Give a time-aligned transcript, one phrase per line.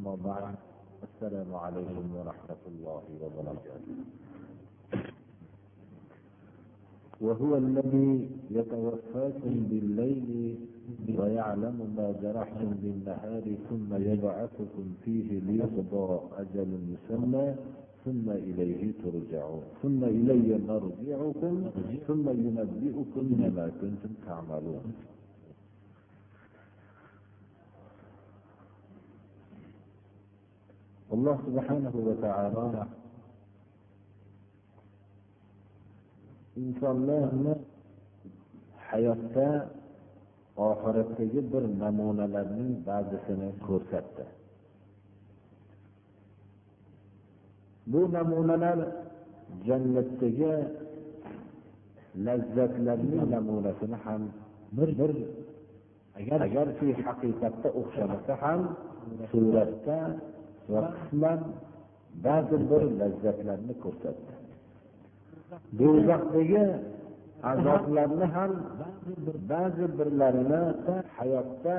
[0.00, 0.54] أما بعد
[1.04, 3.96] السلام عليكم ورحمة الله وبركاته.
[7.20, 10.56] وهو الذي يتوفاكم بالليل
[11.18, 16.08] ويعلم ما جرحتم بالنهار ثم يبعثكم فيه ليقضى
[16.42, 17.46] أجل مسمى
[18.04, 21.54] ثم إليه ترجعون ثم إلي مرجعكم
[22.08, 24.84] ثم ينبئكم بما كنتم تعملون.
[31.14, 32.84] Alloh subhanahu va taolo
[36.62, 37.54] insonlarni
[38.88, 39.48] hayotda
[40.68, 44.24] oxiratdagi bir namunalarning ba'zisini ko'rsatdi
[47.92, 48.78] bu namunalar
[49.66, 50.52] jannatdagi
[52.26, 54.22] lazzatlarning namunasini ham
[54.76, 55.12] bir bir
[56.18, 58.60] agar agarki haqiqatda o'xshamasa ham
[59.30, 59.98] suratda
[60.72, 61.40] va qisman
[62.26, 64.32] ba'zi bir lazzatlarni ko'rsatdi.
[65.78, 66.64] Do'zaxdagi
[67.52, 68.52] azoblarni ham
[69.52, 70.62] ba'zi birlarini
[71.16, 71.76] hayotda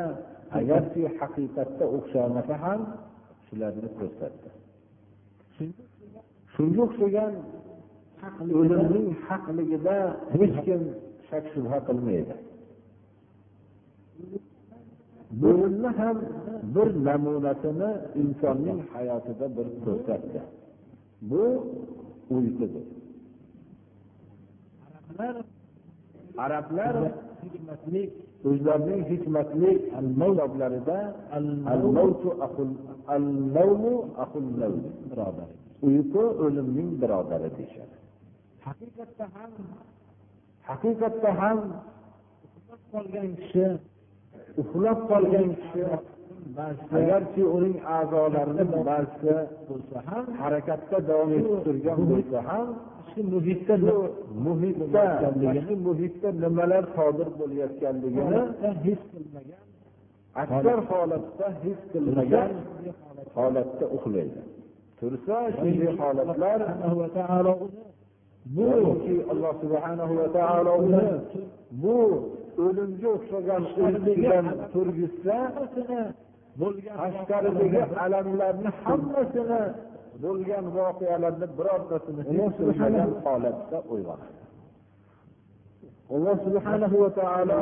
[0.59, 2.79] agarki haqiqatda o'xshamasa ham
[3.45, 4.49] shularni ko'rsatdi.
[6.53, 7.33] Shunga o'xshagan
[8.59, 9.95] o'limning haqligida
[10.33, 10.81] hech kim
[11.29, 12.35] shak shubha qilmaydi.
[15.41, 16.17] Bo'limni ham
[16.75, 17.89] bir namunasini
[18.21, 20.41] insonning hayotida bir ko'rsatdi
[21.29, 21.43] bu
[22.35, 22.85] uyqudir
[26.45, 26.95] arablar
[28.49, 29.71] o'zlarining hikmatli
[35.01, 35.45] kitoblarida
[35.87, 37.95] uyqu o'limning birodari deyishadi.
[38.65, 39.51] Haqiqatda ham
[40.69, 41.57] haqiqatda ham
[42.91, 43.65] qolgan kishi
[44.61, 45.81] uxlab qolgan kishi
[46.97, 49.33] agarki uning a'zolarini ba'zisi
[49.67, 52.67] bo'lsa ham harakatda davom etib turgan bo'lsa ham
[53.11, 53.75] shu muhitda
[54.45, 55.03] muhitda
[55.65, 58.41] shu muhitda nimalar sodir bo'layotganligini
[58.85, 59.61] his qilmagan.
[60.43, 62.51] aksar holatda his qilmagan
[63.37, 64.41] holatda uxlaydi.
[64.99, 66.59] Tursa shunday holatlar
[68.55, 68.67] bu
[69.31, 70.73] alloh subhanahu va taolo
[71.83, 71.97] bu
[72.65, 75.37] o'limga o'xshagan uyqudan turgizsa
[76.99, 79.61] tashqaridagi alamlarni hammasini
[80.23, 84.39] bo'lgan voqealarni birortasini his qilmagan holatda uyg'onadi
[86.15, 87.57] alloh subhanahu va taolo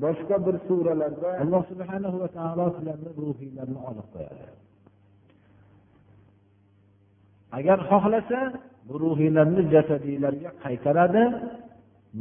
[0.00, 4.46] boshqa bir suralarda alloh subhanahu va taolo sizlarni ruhiylarni olib qo'yadi.
[7.58, 8.40] Agar xohlasa
[8.88, 11.22] bu ruhiylarni jasadiylarga qaytaradi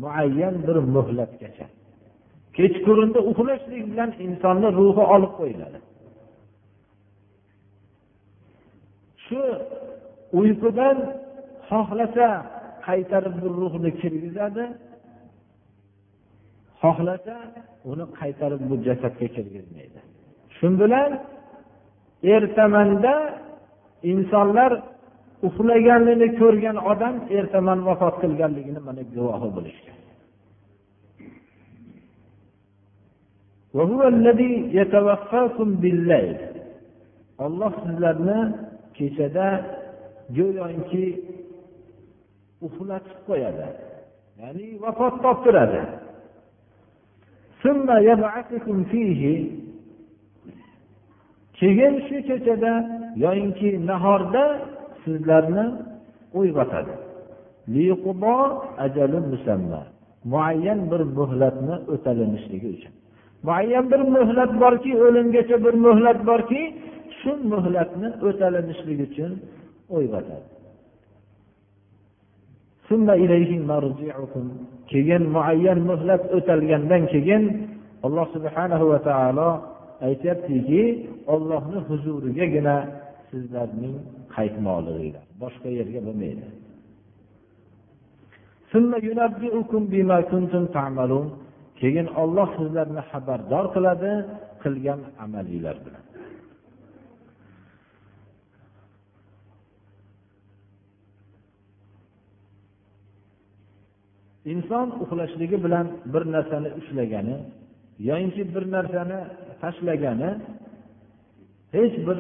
[0.02, 1.66] muayyan bir muhlatgacha.
[2.58, 5.80] Kechqurunda uxlashlik bilan insonni ruhi olib qo'yiladi.
[9.26, 9.42] Shu
[10.40, 10.98] uyqudan
[11.70, 12.28] xohlasa
[12.88, 14.66] qaytarib bir ruhni kirgizadi
[16.82, 17.36] xohlasa
[17.92, 20.00] uni qaytarib bu jasadga kirgizmaydi.
[20.58, 21.12] Shu bilan
[22.36, 23.14] ertamanda
[24.12, 24.72] insonlar
[25.48, 29.98] uxlaganligini ko'rgan odam ertaman vafot qilganligini mana guvohi bo'lishgan.
[37.46, 38.40] Olloh sizlarni
[38.98, 39.48] kechada
[40.38, 41.06] go'yoki
[42.66, 43.68] uxlatib qo'yadi
[44.42, 45.82] ya'ni vafot toptiradi.
[51.58, 52.74] Keyin shu kechada
[53.24, 54.46] yoyinki nahorda
[55.04, 55.66] sizlarni
[56.40, 56.94] uyg'otadi.
[60.34, 62.94] Muayyan bir muhlatni o'talinishligi uchun.
[63.44, 66.62] Muayyan bir muhlat borki o'limgacha bir muhlat borki
[67.20, 69.32] shu muhlatni o'talinishligi uchun
[69.98, 70.48] uyg'otadi.
[74.92, 77.44] Keyin muayyan muhlat o'talgandan keyin
[78.06, 79.50] alloh subhanahu va taolo
[80.08, 80.84] aytyaptiki
[81.34, 82.76] ollohni huzurigagina
[83.32, 83.96] sizlarning
[84.36, 85.26] qaytmoqliginglar.
[85.44, 86.46] Boshqa yerga bo'lmaydi.
[91.82, 94.12] Keyin olloh sizlarni xabardor qiladi
[94.64, 96.04] qilgan amalinglar bilan.
[104.54, 107.38] Inson uxlashligi bilan bir narsani ushlagani
[108.10, 109.20] yoyinki bir narsani
[109.62, 110.30] tashlagani
[111.76, 112.18] hech bir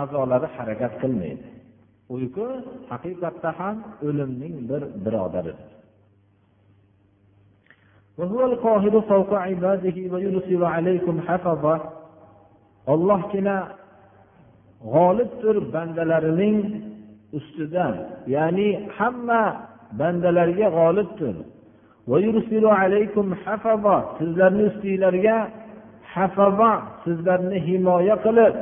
[0.00, 1.46] a'zolari harakat qilmaydi.
[2.14, 2.46] Uyqu
[2.90, 3.76] haqiqatda ham
[4.06, 5.70] o'limning bir birodaridir.
[12.92, 13.56] Ollohgina
[14.94, 16.58] g'olibdir bandalarining
[17.38, 17.86] ustida
[18.36, 19.42] ya'ni hamma
[20.00, 21.36] bandalarga g'olibdir.
[24.18, 25.36] Sizlarni ustinglarga
[26.14, 26.72] hafazo
[27.04, 28.54] sizlarni himoya qilib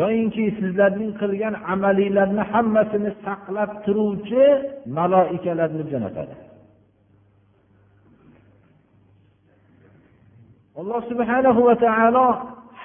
[0.00, 4.44] yoyinki sizlarning qilgan amalinglarni hammasini saqlab turuvchi
[4.98, 6.34] maloikalarni jo'natadi.
[10.80, 12.26] Alloh subhanahu va taolo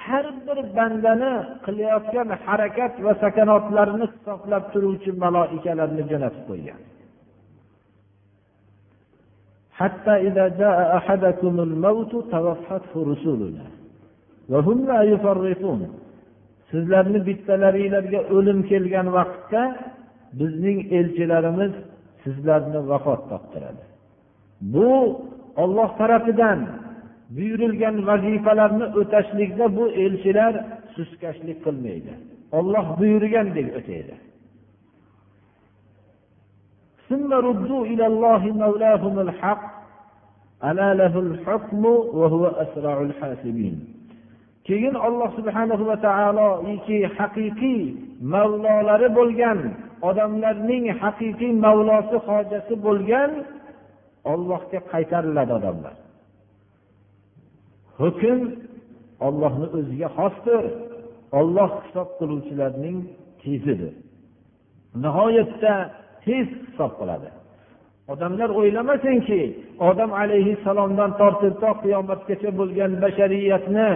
[0.02, 1.34] har bir bandani
[1.64, 6.80] qilayotgan harakat va sakanotlarini hisoblab turuvchi maloikalarni jo'natib qo'ygan.
[9.79, 13.65] حتى إذا جاء أحدكم الموت توفته رسلنا
[14.49, 15.81] وهم لا يفرطون
[16.71, 19.61] sizlarni bittalaringlarga o'lim kelgan vaqtda
[20.39, 21.73] bizning elchilarimiz
[22.23, 23.83] sizlarni vafot toptiradi
[24.73, 24.89] bu
[25.63, 26.59] olloh tarafidan
[27.35, 30.53] buyurilgan vazifalarni o'tashlikda bu elchilar
[30.95, 32.13] suskashlik qilmaydi
[32.57, 34.15] olloh buyurgandek o'taydi
[37.13, 39.63] ثم ردوا إلى الله مولاهم الحق
[40.63, 43.99] ألا له الحكم وهو أسرع الحاسبين
[44.69, 47.81] keyin olloh subhanahu va taoloiki haqiqiy
[48.33, 49.59] mavlolari bo'lgan
[50.09, 53.31] odamlarning haqiqiy mavlosi hojasi bo'lgan
[54.33, 55.95] ollohga qaytariladi odamlar
[58.01, 58.39] hukm
[59.27, 60.63] ollohni o'ziga xosdir
[61.39, 62.97] olloh hisob qiluvchilarning
[63.41, 63.93] tezidir
[65.03, 65.73] nihoyatda
[66.24, 67.28] tez hisob qiladi.
[68.12, 69.40] Odamlar o'ylamasinki
[69.88, 73.88] odam alayhissalomdan tortib to qiyomatgacha bo'lgan bashariyatni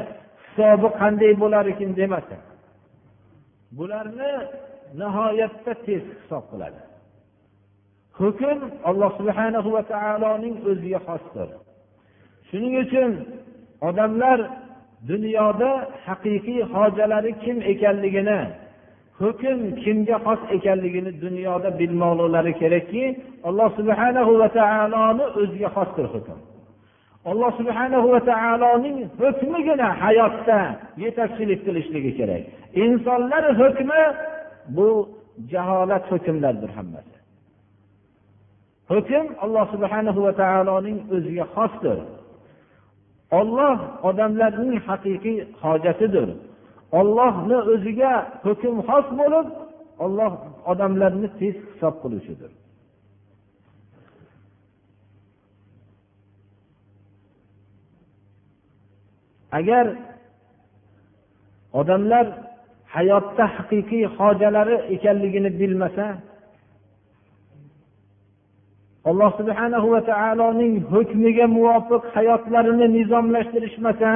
[0.44, 2.40] hisobi qanday bo'lar ekan demasin
[3.76, 4.32] bularni
[5.00, 6.80] nihoyatda tez hisob qiladi.
[8.20, 8.58] Hukm
[8.88, 11.48] alloh subhanahu va taoloning o'ziga xosdir.
[12.48, 13.10] Shuning uchun
[13.88, 14.38] odamlar
[15.10, 15.70] dunyoda
[16.06, 18.40] haqiqiy hojalari kim ekanligini
[19.20, 23.04] hukm kimga xos ekanligini dunyoda bilmoqliklari kerakki
[23.48, 26.38] alloh subhanahu va taoloni o'ziga xosdir hukm.
[27.30, 30.60] Alloh subhanahu va taoloning hukmigina hayotda
[31.04, 32.42] yetakchilik qilishligi kerak.
[32.84, 34.02] Insonlar hukmi
[34.76, 34.88] bu
[35.52, 37.16] jaholat hukmlardir hammasi.
[38.92, 41.98] Hukm alloh subhanahu va taoloning o'ziga xosdir.
[43.40, 43.76] Olloh
[44.08, 46.28] odamlarning haqiqiy hojatidir.
[46.92, 48.12] Ollohni o'ziga
[48.46, 49.46] hukm xos bo'lib
[50.04, 50.32] olloh
[50.70, 52.52] odamlarni tez hisob qiluvchidir
[59.58, 59.86] agar
[61.80, 62.26] odamlar
[62.94, 66.06] hayotda haqiqiy hojalari ekanligini bilmasa
[69.10, 74.10] alloh subhana va taoloning hukmiga muvofiq hayotlarini nizomlashtirishmasa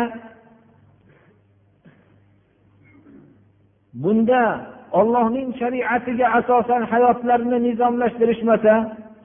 [4.02, 4.42] bunda
[5.00, 8.74] ollohning shariatiga asosan hayotlarini nizomlashtirishmasa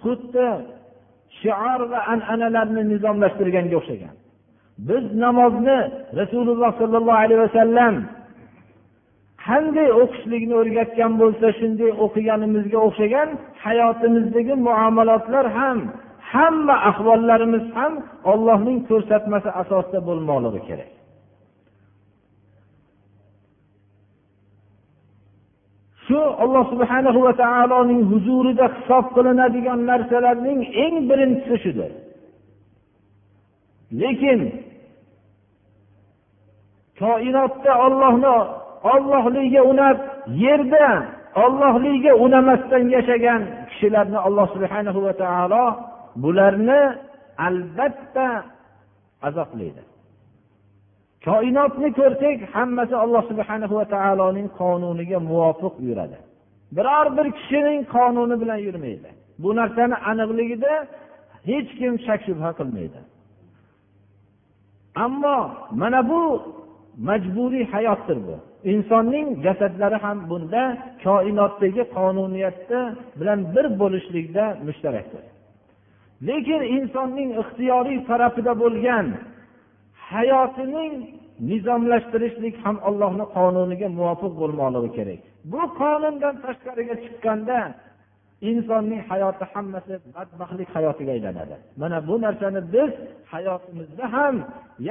[0.04, 0.48] xuddi
[1.42, 4.16] shior va an'analarni nizomlashtirganga o'xshagan.
[4.90, 5.80] Biz namozni
[6.20, 7.94] rasululloh sollallohu alayhi vasallam
[9.48, 13.30] qanday o'qishlikni o'rgatgan bo'lsa shunday o'qiganimizga o'xshagan
[13.66, 15.78] hayotimizdagi muomalotlar ham
[16.32, 17.94] hamma ahvollarimiz ham
[18.32, 20.97] ollohning ko'rsatmasi asosida bo'lmoqligi kerak.
[26.08, 31.92] Shu alloh subhanahu va taoloning huzurida hisob qilinadigan narsalarning eng birinchisi shudir.
[34.02, 34.40] Lekin
[37.02, 38.36] koinotda ollohni
[38.94, 39.98] ollohligiga unab
[40.44, 40.88] yerda
[41.44, 45.64] ollohligiga unamasdan yashagan kishilarni alloh subhanahu va taolo
[46.24, 46.82] bularni
[47.48, 48.28] albatta
[49.28, 49.82] azoblaydi
[51.26, 56.18] koinotni ko'rsak hammasi alloh subhanahu va taoloning qonuniga muvofiq yuradi.
[56.78, 59.10] Biror bir kishining qonuni bilan yurmaydi.
[59.42, 60.74] Bu narsani aniqligida
[61.50, 63.00] hech kim shak shubha qilmaydi.
[65.06, 65.38] Ammo
[65.82, 66.22] mana bu
[67.08, 68.36] majburiy hayotdir bu.
[68.74, 70.62] Insonning jasadlari ham bunda
[71.04, 72.80] koinotdagi qonuniyatda
[73.20, 75.24] bilan bir bo'lishlikda mushtarakdir.
[76.28, 79.06] Lekin insonning ixtiyoriy tarafida bo'lgan
[80.12, 80.94] hayotining
[81.50, 85.20] nizomlashtirishlik ham allohni qonuniga muvofiq bo'lmoqligi kerak.
[85.52, 87.60] Bu qonundan tashqariga chiqqanda
[88.50, 91.56] insonning hayoti hammasi badbaxtlik hayotiga aylanadi.
[91.82, 92.92] Mana bu narsani biz
[93.34, 94.36] hayotimizda ham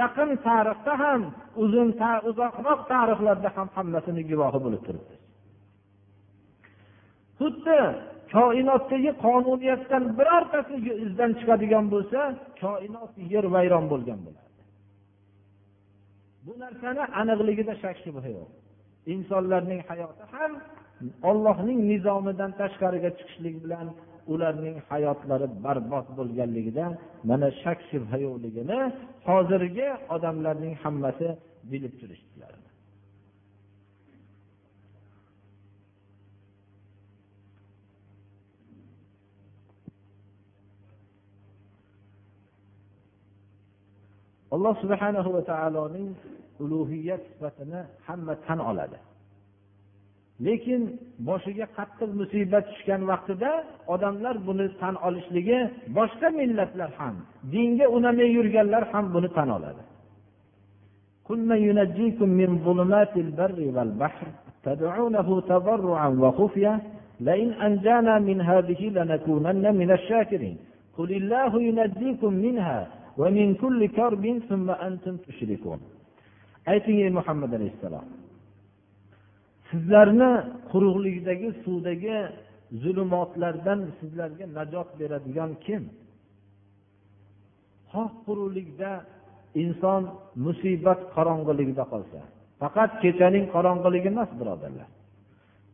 [0.01, 1.21] yaqin tarixda ham
[1.63, 1.89] uzun
[2.31, 5.21] uzoqroq tarixlarda ham hammasini guvohi bo'lib turibmiz
[7.39, 7.79] xuddi
[8.35, 10.75] koinotdagi qonuniyatdan birortasi
[11.07, 12.21] izdan chiqadigan bo'lsa
[12.63, 14.46] koinot yer vayron bo'lgan bo'ladi.
[16.47, 18.49] Bu narsani aniqligida shak shubha yo'q.
[19.15, 20.53] Insonlarning hayoti ham
[21.31, 23.87] ollohning nizomidan tashqariga chiqishlik bilan
[24.33, 26.85] ularning hayotlari barbod bo'lganligida
[27.31, 28.79] mana shak shubha yo'qligini
[29.29, 31.29] hozirgi odamlarning hammasi
[31.71, 32.53] bilib turishdilar.
[44.56, 46.10] alloh subhanahu va taoloning
[46.64, 49.00] ulug'iyat sifatini hamma tan oladi
[50.46, 50.82] lekin
[51.28, 53.52] boshiga qattiq musibat tushgan vaqtida
[53.94, 55.60] odamlar buni tan olishligi
[55.98, 57.16] boshqa millatlar ham
[57.54, 59.84] dinga unamay yurganlar ham buni tan oladi
[64.68, 66.74] تدعونه تضرعا وخفيا
[67.20, 70.58] لئن أنجانا من هذه لنكونن من الشاكرين
[70.98, 72.88] قل الله ينجيكم منها
[76.73, 78.07] ayting ey muhammad alayhissalom
[79.71, 80.33] sizlarni
[80.73, 82.17] quruqlikdagi suvdagi
[82.83, 85.83] zulumotlardan sizlarga najot beradigan kim?
[87.93, 88.91] Xoh quruqlikda
[89.63, 90.03] inson
[90.45, 92.21] musibat qorong'iligida qolsa
[92.61, 94.89] faqat kechaning qorong'iligi emas birodarlar.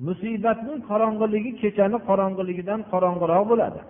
[0.06, 3.80] Musibatning qorong'iligi kechani qorong'iligidan qorong'iroq bo'ladi.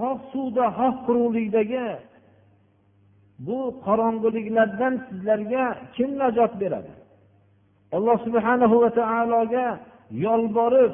[0.00, 1.86] Xoh suvda xoh quruqlikdagi
[3.46, 5.64] bu qorong'uliklardan sizlarga
[5.96, 6.92] kim najot beradi?
[7.96, 9.66] Alloh subhanahu va taologa
[10.24, 10.92] yolborib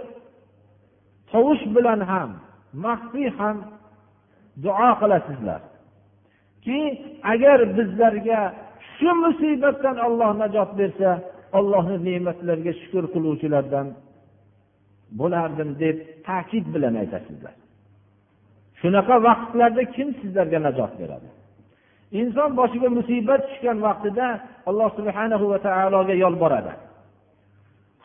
[1.30, 2.30] tovush bilan ham
[2.84, 3.56] maxfiy ham
[4.64, 6.80] duo qilasizlarki
[7.32, 8.40] agar bizlarga
[8.96, 11.10] shu musibatdan olloh najot bersa
[11.58, 13.86] ollohni ne'matlariga shukur qiluvchilardan
[15.20, 15.96] bo'lardim deb
[16.28, 17.54] ta'kid bilan aytasizlar.
[18.86, 21.28] Shunaqa vaqtlarda kim sizlarga najot beradi?
[22.20, 24.26] Inson boshiga musibat tushgan vaqtida
[24.68, 26.72] alloh subhana va taologa yolboradi.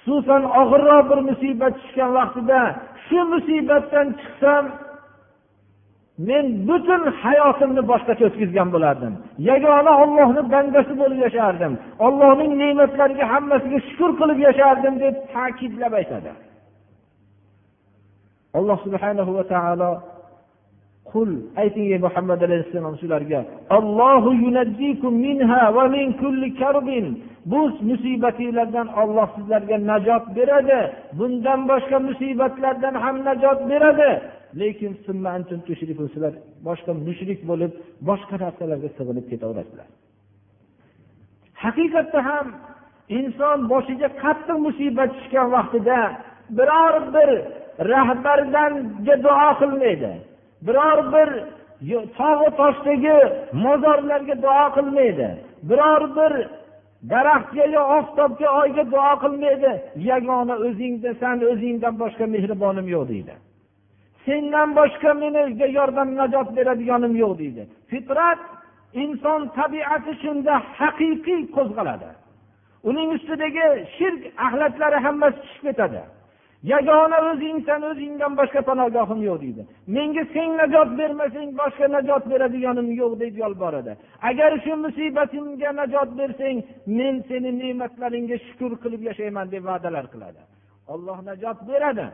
[0.03, 2.59] Xususan og'irroq bir musibat tushgan vaqtida
[3.05, 4.63] shu musibatdan chiqsam
[6.27, 9.13] men butun hayotimni boshqacha o'tkazgan bo'lardim.
[9.49, 11.73] Yagona ollohni bandasi bo'lib yashardim.
[12.05, 16.31] Ollohning ne'matlariga hammasiga shukur qilib yashardim deb ta'kidlab aytadi.
[18.57, 19.91] Alloh subhanahu va taolo
[21.13, 21.29] qul
[21.61, 23.39] ayting ey muhammad alayhissalom shularga
[27.51, 30.79] bu musibatinglardan olloh sizlarga najot beradi
[31.19, 34.11] bundan boshqa musibatlardan ham najot beradi.
[34.59, 34.93] Lekin
[36.13, 36.33] sizlar
[36.67, 37.71] boshqa mushrik bo'lib
[38.09, 39.87] boshqa narsalarga sig'inib ketaverasizlar
[41.63, 42.47] haqiqatda ham
[43.19, 45.99] inson boshiga qattiq musibat tushgan vaqtida
[46.57, 47.29] biror bir
[47.91, 50.13] rahbardanga duo qilmaydi.
[50.67, 51.29] Biror bir
[52.17, 53.17] tog'u toshdagi
[53.65, 55.29] mozorlarga duo qilmaydi.
[55.69, 56.33] Biror bir
[57.11, 59.71] daraxtga yo oftobga oyga duo qilmaydi.
[60.09, 63.33] Yagona o'zingda san o'zingdan boshqa mehribonim yo'q deydi.
[64.25, 67.63] Sendan boshqa menga yordam najot beradiganim yo'q deydi.
[67.91, 68.41] Fitrat
[69.03, 72.09] inson tabiati shunda haqiqiy qo'zg'aladi.
[72.89, 76.01] Uning ustidagi shirk axlatlari hammasi tushib ketadi.
[76.63, 79.63] Yagona o'zingsan o'zingdan boshqa panogohim yo'q deydi.
[79.95, 83.93] Menga sen najot bermasang boshqa najot beradiganim yo'q deb yolboradi
[84.29, 86.57] agar shu musibatimga najot bersang
[86.97, 90.41] men seni ne'matlaringga shukur qilib yashayman deb va'dalar qiladi.
[90.93, 92.07] Olloh najot beradi.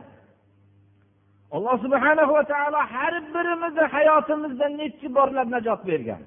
[1.56, 6.22] Alloh subhana va taolo har birimizni hayotimizda nechi borlar najot bergan?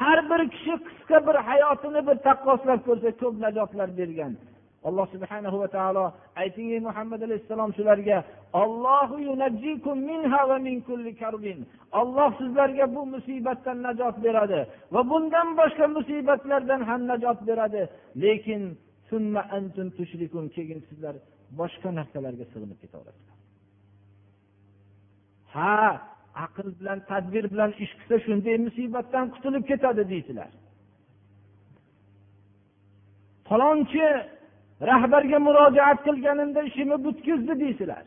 [0.00, 4.32] Har bir kishi qisqa bir hayotini bir taqqoslab ko'rsa ko'p najotlar bergan.
[4.88, 6.04] Alloh subhana va taolo
[6.42, 8.18] ayting ey muhammad alayhissalom shularga
[12.00, 14.60] olloh sizlarga bu musibatdan najot beradi
[14.94, 17.82] va bundan boshqa musibatlardan ham najot beradi.
[18.22, 18.62] Lekin
[20.56, 21.14] keyin sizlar
[21.60, 23.36] boshqa narsalarga sig'inib ketaverasizlar
[25.54, 25.76] ha
[26.46, 30.50] aql bilan tadbir bilan ish qilsa shunday musibatdan qutulib ketadi deydilar.
[33.48, 34.06] Falonchi
[34.90, 38.04] rahbarga murojaat qilganimda ishimni butkizdi deysizlar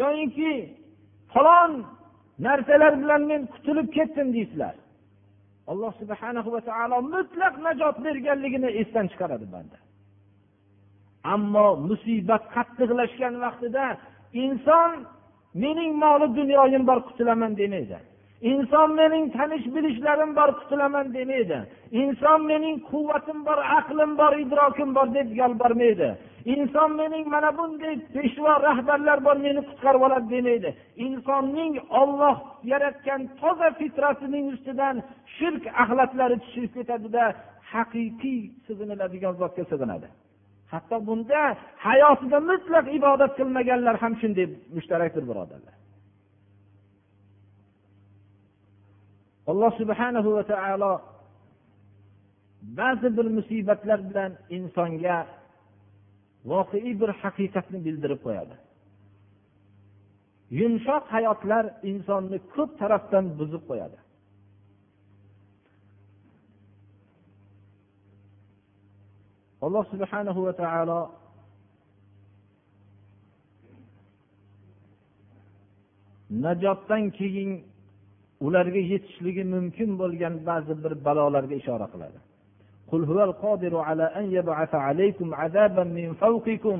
[0.00, 0.52] yoyinki
[1.32, 1.72] falon
[2.46, 4.74] narsalar bilan men qutulib ketdim deysizlar
[5.66, 9.78] alloh subhana va taolo mutlaq najot berganligini esdan chiqaradi banda.
[11.34, 13.84] Ammo musibat qattiqlashgan vaqtida
[14.44, 14.90] inson
[15.62, 17.98] mening moli dunyoyim bor qutulaman demaydi.
[18.52, 21.58] Inson mening tanish bilishlarim bor qutulaman demaydi.
[22.02, 26.08] Inson mening quvvatim bor aqlim bor idrokim bor deb yolbormaydi.
[26.54, 30.70] Inson mening mana bunday peshvo rahbarlar bor meni qutqarib oladi demaydi.
[31.06, 32.36] Insonning olloh
[32.72, 34.96] yaratgan toza fitratining ustidan
[35.36, 37.24] shirk axlatlari tushib ketadida
[37.72, 40.08] haqiqiy sig'iniladigan zotga sig'inadi.
[40.72, 41.40] Hatto bunda
[41.86, 44.46] hayotida mutlaq ibodat qilmaganlar ham shunday
[44.76, 45.74] mushtarakdir birodarlar.
[49.50, 50.92] Alloh subhanahu va taolo
[52.78, 55.18] ba'zi bir musibatlar bilan insonga
[56.50, 58.54] voqeiy bir haqiqatni bildirib qo'yadi.
[60.60, 63.98] Yumshoq hayotlar insonni ko'p tarafdan buzib qo'yadi.
[69.64, 71.00] Alloh subhanahu va taolo
[76.44, 77.50] najotdan keyin
[78.45, 82.19] ularga yetishligi mumkin bo'lgan ba'zi bir balolarga ishora qiladi
[82.91, 86.79] قل هو القادر على أن يبعث عليكم عذابا من فوقكم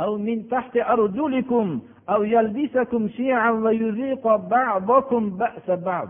[0.00, 1.66] أو من تحت أرجلكم
[2.12, 6.08] أو يلبسكم شيعا ويذيق بعضكم بأس بعض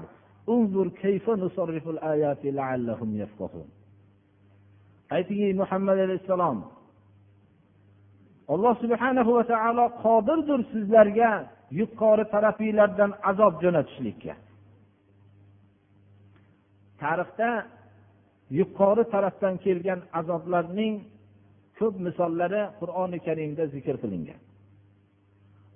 [0.49, 3.69] انظر كيف نصرف الآيات لعلهم يفقهون
[5.11, 6.59] ayting muhammad alayhissalom
[8.55, 11.31] alloh subhanahu va taolo qodirdir sizlarga
[11.81, 14.35] yuqori tarafinglardan azob jo'natishlikka
[17.04, 17.50] Tarixda
[18.60, 20.96] yuqori tarafdan kelgan azoblarning
[21.78, 24.40] ko'p misollari qur'oni karimda zikr qilingan.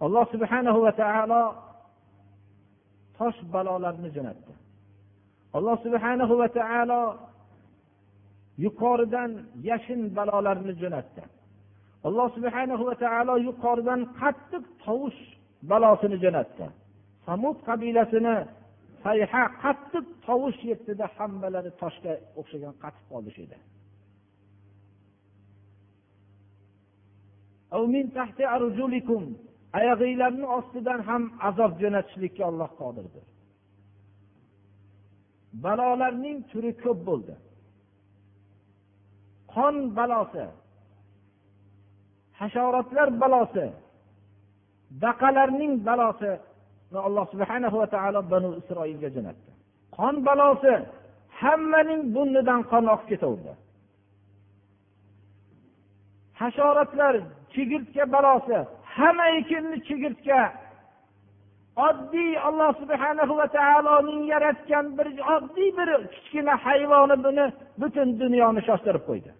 [0.05, 1.43] Alloh subhanahu va taolo
[3.17, 4.53] tosh balolarni jo'natdi.
[5.57, 7.01] Alloh subhanahu va taolo
[8.65, 9.31] yuqoridan
[9.69, 11.23] yashin balolarni jo'natdi.
[12.07, 15.19] Alloh subhanahu va taolo yuqoridan qattiq tovush
[15.71, 16.65] balosini jo'natdi.
[17.25, 18.35] Samud qabilasini
[19.05, 23.59] sayha qattiq tovush yetdida hammalari toshga o'xshagan qatib qoldi shu yerda
[29.77, 33.25] oyog'inglarni ostidan ham azob jo'natishlikka olloh qodirdir.
[35.65, 37.35] Balolarning turi ko'p bo'ldi.
[39.53, 40.45] Qon balosi
[42.39, 43.65] hasharotlar balosi
[45.03, 46.31] baqalarning balosi
[47.07, 49.51] alloh subhana va taolo banu isroilga jo'natdi.
[49.97, 50.73] Qon balosi
[51.41, 53.53] hammaning burnidan qon oqib ketaverdi.
[56.39, 57.15] Hasharotlar
[57.53, 58.57] chigirtka balosi
[58.95, 60.39] hamma ekinni chigirtka.
[61.87, 67.45] Oddiy alloh subhanahu va taoloning yaratgan bir oddiy bir kichkina hayvoni buni
[67.81, 69.31] butun dunyoni shoshtirib qo'ydi.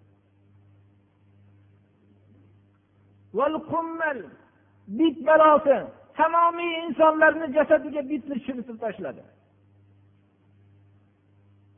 [4.98, 5.76] Bit balosi
[6.18, 9.22] tamomiy insonlarni jasadiga bitni tushirib tashladi.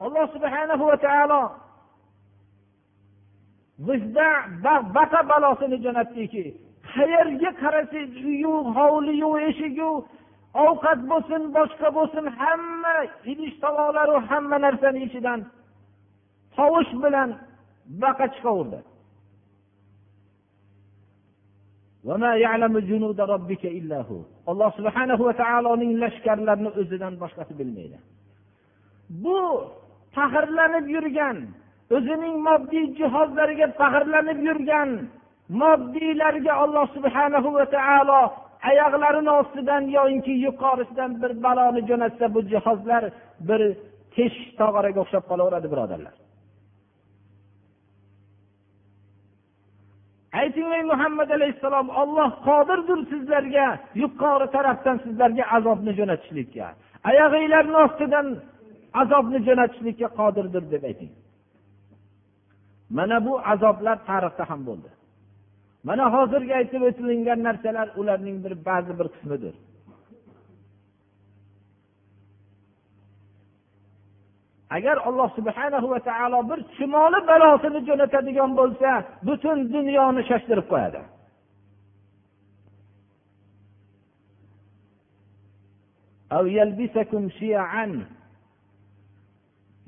[0.05, 1.43] Alloh subhanahu va taolo
[3.87, 4.29] bizda
[4.97, 6.45] baqa balosini jo'natdiki
[6.95, 9.91] qayerga qarasangiz uyu hovliyu eshigu
[10.67, 12.95] ovqat bo'lsin boshqa bo'lsin hamma
[13.33, 15.41] idish tovoqlaru hamma narsani ichidan
[16.57, 17.29] tovush bilan
[18.03, 18.79] baqa chiqaverdi.
[24.51, 27.99] Alloh subhanahu va taoloning lashkarlarini o'zidan boshqasi bilmaydi.
[29.23, 29.39] Bu
[30.17, 31.37] faxrlanib yurgan
[31.97, 34.91] o'zining moddiy jihozlariga faxrlanib yurgan
[35.63, 38.23] moddiylarga alloh subhanahu va taolo
[38.71, 43.03] oyoqlarini ostidan yoinki yuqorisidan bir baloni jo'natsa bu jihozlar
[43.49, 43.61] bir
[44.15, 46.15] teshik tog'oraga o'xshab qolaveradi birodarlar.
[50.33, 53.67] Ayting ey muhammad alayhissalom olloh qodirdir sizlarga
[54.03, 56.67] yuqori tarafdan sizlarga azobni jo'natishlikka.
[57.11, 58.27] Oyog'inglarni ostidan
[59.03, 61.13] azobni jo'natishlikka qodirdir deb ayting.
[62.97, 64.91] Mana bu azoblar tarixda ham bo'ldi.
[65.89, 69.55] Mana hozirgi aytib o'tilingan narsalar ularning bir ba'zi bir qismidir.
[74.77, 78.91] Agar alloh subhana va taolo bir chumoli balosini jo'natadigan bo'lsa
[79.27, 81.01] butun dunyoni shoshtirib qo'yadi.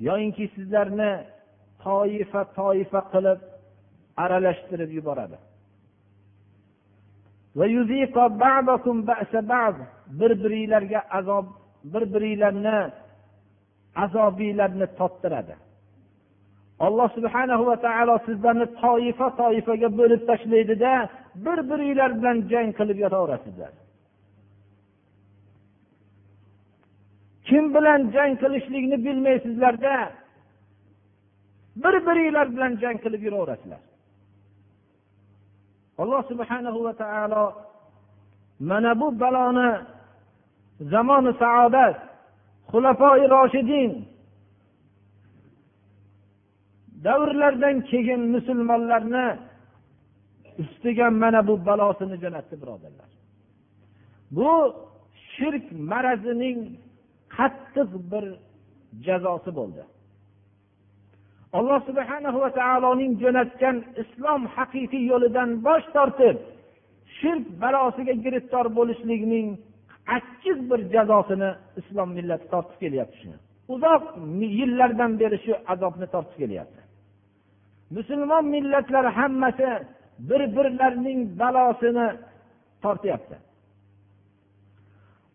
[0.07, 1.11] Yoyinki sizlarni
[1.83, 3.39] toifa toifa qilib
[4.23, 5.37] aralashtirib yuboradi.
[10.19, 11.45] Bir biringlarga azob
[11.93, 12.77] bir biringlarni
[13.95, 15.55] azobiylarni tottiradi.
[16.79, 20.93] Alloh subhana va taolo sizlarni toifa toifaga bo'lib tashlaydida
[21.45, 23.73] bir biringlar bilan jang qilib yotaverasizlar.
[27.47, 29.95] Kim bilan jang qilishlikni bilmaysizlarda
[31.83, 33.81] bir biringlar bilan jang qilib yuraverasizlar.
[36.01, 37.45] Alloh subhanahu va taolo
[38.69, 39.71] mana bu baloni
[40.93, 42.10] zamoni saodat
[42.71, 43.91] xulafoi roshidin.
[47.03, 49.27] Davrlardan keyin musulmonlarni
[50.61, 53.09] ustiga mana bu balosini jo'natdi birodarlar.
[54.37, 54.51] Bu
[55.33, 56.59] shirk marazining
[57.35, 58.25] qattiq bir
[59.05, 59.83] jazosi bo'ldi.
[61.57, 66.37] Alloh subhana va taoloning jo'natgan islom haqiqiy yo'lidan bosh tortib
[67.19, 69.47] shirk balosiga giriftor bo'lishlikning
[70.17, 73.37] achchiq bir jazosini islom millati tortib kelyapti shuni.
[73.73, 74.03] Uzoq
[74.59, 76.81] yillardan beri shu azobni tortib kelyapti.
[77.95, 79.69] Musulmon millatlar hammasi
[80.29, 82.07] bir birlarining balosini
[82.83, 83.37] tortyapti.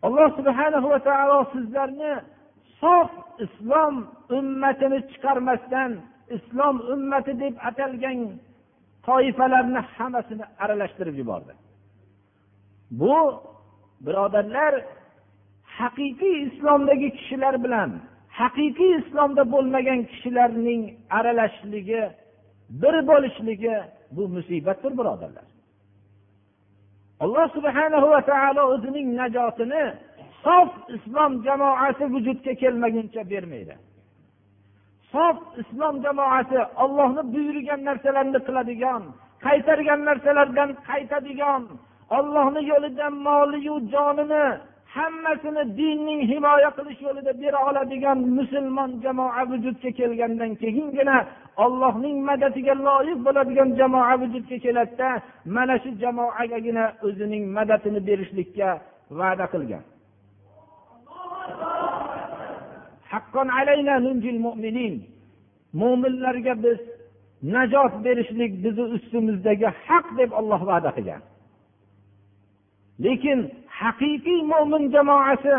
[0.05, 2.11] Alloh subhana va taolo sizlarni
[2.81, 3.11] sof
[3.45, 3.95] islom
[4.37, 5.91] ummatini chiqarmasdan
[6.37, 8.19] islom ummati deb atalgan
[9.07, 11.53] toifalarni hammasini aralashtirib yubordi.
[12.99, 13.15] Bu
[14.05, 14.73] birodarlar
[15.79, 17.89] haqiqiy islomdagi kishilar bilan
[18.39, 20.81] haqiqiy islomda bo'lmagan kishilarning
[21.17, 22.03] aralashishligi
[22.81, 23.77] bir bo'lishligi
[24.15, 25.47] bu musibatdir birodarlar.
[27.23, 29.83] Alloh subhana va taolo o'zining najotini
[30.43, 33.75] sof islom jamoasi vujudga kelmaguncha bermaydi.
[35.11, 39.03] Sof islom jamoasi ollohni buyurgan narsalarni qiladigan
[39.45, 41.61] qaytargan narsalardan qaytadigan
[42.09, 44.43] ollohni yo'lida moliyu jonini
[44.95, 51.17] hammasini dinning himoya qilish yo'lida bera oladigan musulmon jamoa vujudga kelgandan keyingina
[51.63, 55.09] ollohning madadiga loyiq bo'ladigan jamoa vujudga keladida
[55.55, 58.69] mana shu jamoagagina o'zining madadini berishlikka
[59.19, 59.83] va'da qilgan.
[65.81, 66.79] Mo'minlarga biz
[67.55, 71.21] najot berishlik bizni ustimizdagi haq deb olloh va'da qilgan.
[73.05, 73.39] Lekin
[73.79, 75.55] haqiqiy mo'min jamoasi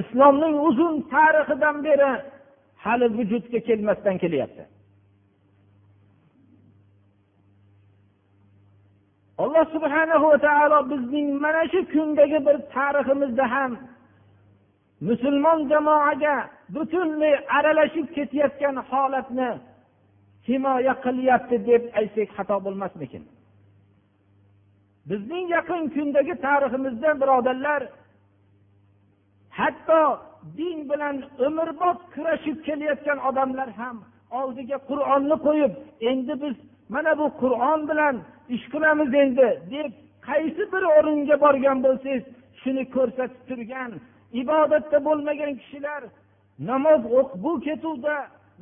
[0.00, 2.12] islomning uzun tarixidan beri
[2.84, 4.64] hali vujudga kelmasdan kelyapti.
[9.42, 13.72] Alloh subhanahu va taolo bizning mana shu kundagi bir tariximizda ham
[15.08, 16.34] musulmon jamoaga
[16.74, 19.50] butunlay aralashib ketayotgan holatni
[20.48, 23.22] himoya qilyapti deb aytsak xato bo'lmasmikin?
[25.10, 27.82] Bizning yaqin kundagi tariximizda birodarlar
[29.58, 30.02] hatto
[30.58, 33.96] din bilan umrbod kurashib kelayotgan odamlar ham
[34.40, 35.72] oldiga qur'onni qo'yib
[36.10, 36.56] endi biz
[36.94, 38.16] mana bu qur'on bilan
[38.54, 39.90] ish qilamiz endi deb
[40.28, 42.24] qaysi bir o'ringa borgan bo'lsangiz
[42.62, 43.90] shuni ko'rsatib turgan
[44.42, 46.02] ibodatda bo'lmagan kishilar
[46.70, 47.00] namoz
[47.44, 48.16] bu ketuvda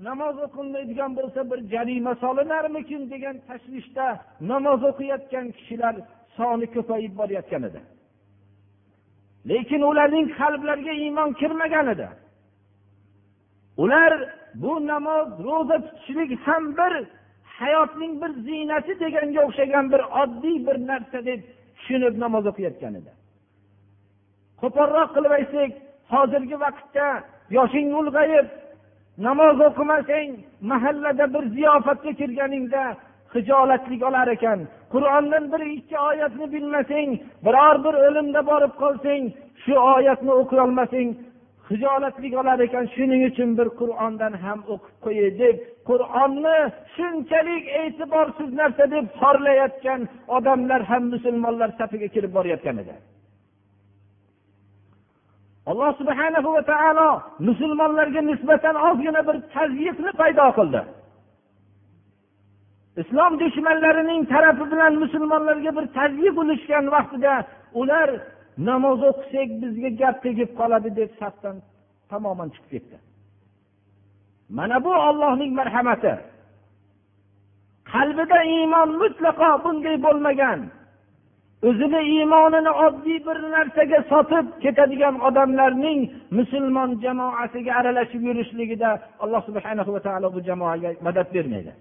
[0.09, 4.07] namoz o'qilmaydigan bo'lsa bir jarima solinarmikin degan tashvishda
[4.53, 5.95] namoz o'qiyotgan kishilar
[6.41, 7.81] soni ko'payib borayotgan edi.
[9.51, 12.09] Lekin ularning qalblariga iymon kirmagan edi.
[13.83, 14.13] Ular
[14.63, 16.93] bu namoz ro'za tutishlik ham bir
[17.59, 21.41] hayotning bir ziynati deganga o'xshagan bir oddiy bir narsa deb
[21.77, 23.13] tushunib namoz o'qiyotgan edi.
[24.61, 25.71] Qo'polroq qilib aytsak
[26.13, 27.07] hozirgi vaqtda
[27.57, 28.49] yoshing ulg'ayib
[29.27, 30.31] namoz o'qimasang
[30.71, 32.83] mahallada bir ziyofatga kirganingda
[33.35, 34.61] hijolatlik olar ekan.
[34.95, 37.11] Qur'ondan bir ikki oyatni bilmasang
[37.47, 39.23] biror bir o'limda borib qolsang
[39.65, 41.09] shu oyatni o'qiyolmasang
[41.71, 45.57] hijolatlik olar ekan shuning uchun bir qur'ondan ham o'qib qo'yay deb
[45.89, 46.59] qur'onni
[46.95, 50.01] shunchalik e'tiborsiz narsa deb xorlayotgan
[50.37, 52.95] odamlar ham musulmonlar safiga kirib borayotgan edi.
[55.71, 57.09] Alloh subhana va taolo
[57.49, 60.81] musulmonlarga nisbatan ozgina bir tazyiqni paydo qildi.
[62.97, 67.35] Islom dushmanlarining tarafi bilan musulmonlarga bir tazyiq ulashgan vaqtida
[67.81, 68.09] ular
[68.69, 71.57] namoz o'qisak bizga gap tegib qoladi deb safdan
[72.11, 72.97] tamoman chiqib ketdi.
[74.57, 76.15] Mana bu ollohning marhamati.
[77.93, 80.61] Qalbida iymon mutlaqo bunday bo'lmagan.
[81.69, 86.01] O'zini iymonini oddiy bir narsaga sotib ketadigan odamlarning
[86.39, 88.91] musulmon jamoasiga aralashib yurishligida
[89.23, 91.73] alloh subhana va taolo bu jamoaga madad bermaydi.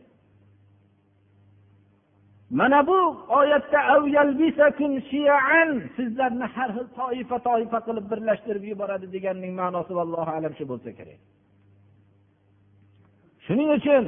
[2.50, 3.00] Mana bu
[3.40, 3.80] oyatda
[5.96, 11.20] sizlarni har xil toifa toifa qilib birlashtirib yuboradi deganning ma'nosi vallohu alam shu bo'lsa kerak.
[13.46, 14.04] Shuning uchun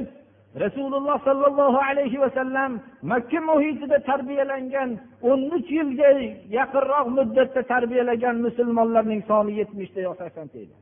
[0.64, 4.90] rasululloh sollallohu alayhi vasallam makka muhitida tarbiyalangan
[5.30, 6.10] o'n uch yilga
[6.58, 10.76] yaqinroq muddatda tarbiyalagan musulmonlarning soni yetmishta yo saksonta edi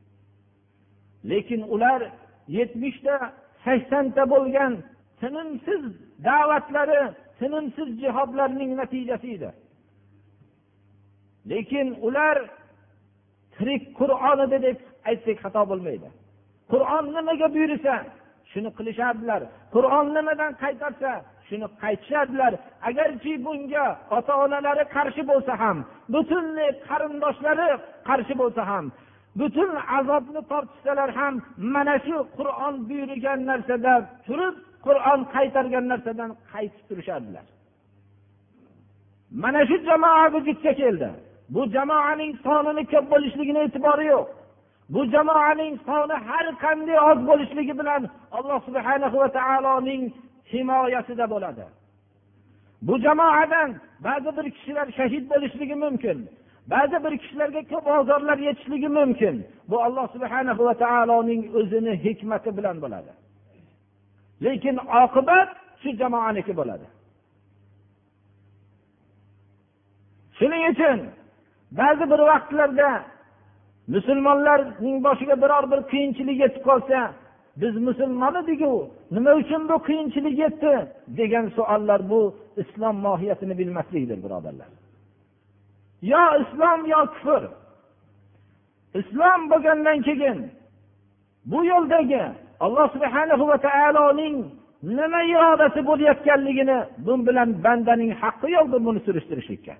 [1.31, 2.01] lekin ular
[2.57, 3.15] yetmishta
[3.65, 4.73] saksonta bo'lgan
[5.19, 5.83] tinimsiz
[6.27, 7.01] da'vatlari
[7.41, 9.49] tinimsiz jihodlarning natijasi edi.
[11.51, 12.37] Lekin ular
[13.55, 14.77] tirik qur'on edi deb
[15.09, 16.09] aytsak xato bo'lmaydi.
[16.71, 17.93] Qur'on nimaga buyursa
[18.51, 19.41] shuni qilishardilar.
[19.75, 21.11] Qur'on nimadan qaytarsa
[21.47, 22.53] shuni qaytishardilar.
[22.89, 23.85] Agarchi bunga
[24.17, 25.77] ota onalari qarshi bo'lsa ham
[26.13, 27.69] butunlay qarindoshlari
[28.09, 28.85] qarshi bo'lsa ham
[29.39, 31.33] butun azobni tortishsalar ham
[31.73, 33.93] mana shu qur'on buyurgan narsada
[34.27, 37.45] turib qur'on qaytargan narsadan qaytib turishardilar.
[39.41, 41.09] Mana shu jamoa vujudga keldi.
[41.53, 44.27] Bu jamoaning sonini ko'p bo'lishligini e'tibori yo'q.
[44.93, 48.01] Bu jamoaning soni har qanday oz bo'lishligi bilan
[48.37, 50.03] alloh subhana va taoloning
[50.51, 51.65] himoyasida bo'ladi.
[52.87, 53.69] Bu jamoadan
[54.07, 56.17] ba'zi bir kishilar shahid bo'lishligi mumkin
[56.73, 59.35] ba'zi bir kishilarga ko'p ozorlar yetishligi mumkin.
[59.69, 63.11] Bu alloh subhana va taoloning o'zini hikmati bilan bo'ladi.
[64.43, 65.49] Lekin oqibat
[65.81, 66.87] shu jamoaniki bo'ladi.
[70.37, 70.99] Shuning uchun
[71.79, 72.89] ba'zi bir vaqtlarda
[73.95, 76.99] musulmonlarning boshiga biror bir qiyinchilik yetib qolsa
[77.61, 78.71] biz musulmon ediku
[79.15, 80.73] nima uchun bu qiyinchilik yetdi?
[81.07, 84.69] degan savollar bu islom mohiyatini bilmaslikdir birodarlar.
[86.11, 87.43] Yo islom yo kufr.
[88.99, 90.37] Islom bo'lgandan keyin
[91.45, 92.23] bu yo'ldagi
[92.65, 94.35] alloh subhana va taoloning
[94.97, 99.75] nima irodasi bo'layotganligini bu bilan bandaning haqqi yo'qdir buni surishtirishlikka.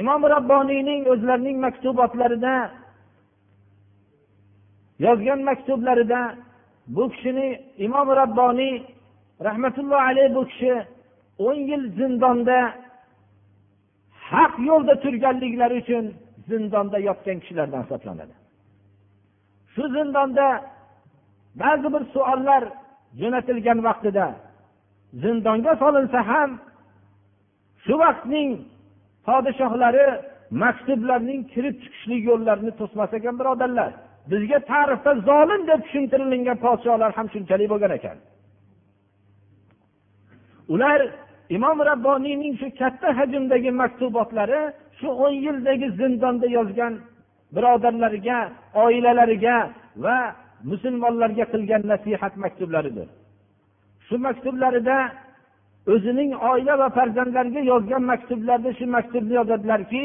[0.00, 2.54] Imom rabboniyning o'zlarining maktubotlarida
[5.06, 6.20] yozgan maktublarida
[6.96, 7.48] bu kishini
[7.86, 8.74] imom rabboniy
[9.46, 10.74] rahmatulloh alayhi bu kishi
[11.46, 12.58] o'n yil zindonda
[14.30, 16.04] haq yo'lda turganliklari uchun
[16.50, 18.39] zindonda yotgan kishilardan hisoblanadi.
[19.80, 20.46] Shu zindonda
[21.62, 22.62] ba'zi bir suollar
[23.20, 24.26] jo'natilgan vaqtida
[25.22, 26.50] zindonga solinsa ham
[27.84, 28.50] shu vaqtning
[29.26, 30.06] podshohlari
[30.62, 33.90] maktublarning kirib chiqishlik yo'llarini to'smas ekan birodarlar.
[34.30, 38.16] Bizga tarixda zolim deb tushuntirilgan podsholar ham shunchalik bo'lgan ekan.
[40.74, 41.00] Ular
[41.56, 44.62] imom rabboniyning shu katta hajmdagi maktubotlari
[44.98, 46.92] shu o'n yildagi zindonda yozgan
[47.54, 48.38] birodarlariga
[48.84, 49.56] oilalariga
[50.04, 50.18] va
[50.70, 53.08] musulmonlarga qilgan nasihat maktublaridir.
[54.06, 54.98] Shu maktublarida
[55.92, 60.04] o'zining oila va farzandlariga yozgan maktublarida shu maktubni yozadilarki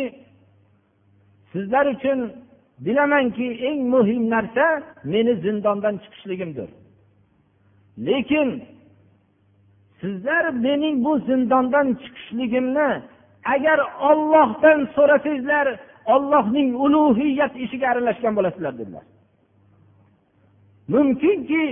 [1.52, 2.20] sizlar uchun
[2.86, 4.66] bilamanki eng muhim narsa
[5.12, 6.70] meni zindondan chiqishligimdir.
[8.08, 8.50] Lekin
[10.02, 12.90] sizlar mening bu zindondan chiqishligimni
[13.56, 13.80] agar
[14.10, 15.68] ollohdan so'rasanglar
[16.14, 19.06] ollohning ulug'iyat ishiga aralashgan bo'lasizlar dedilar.
[20.88, 21.66] Mumkinki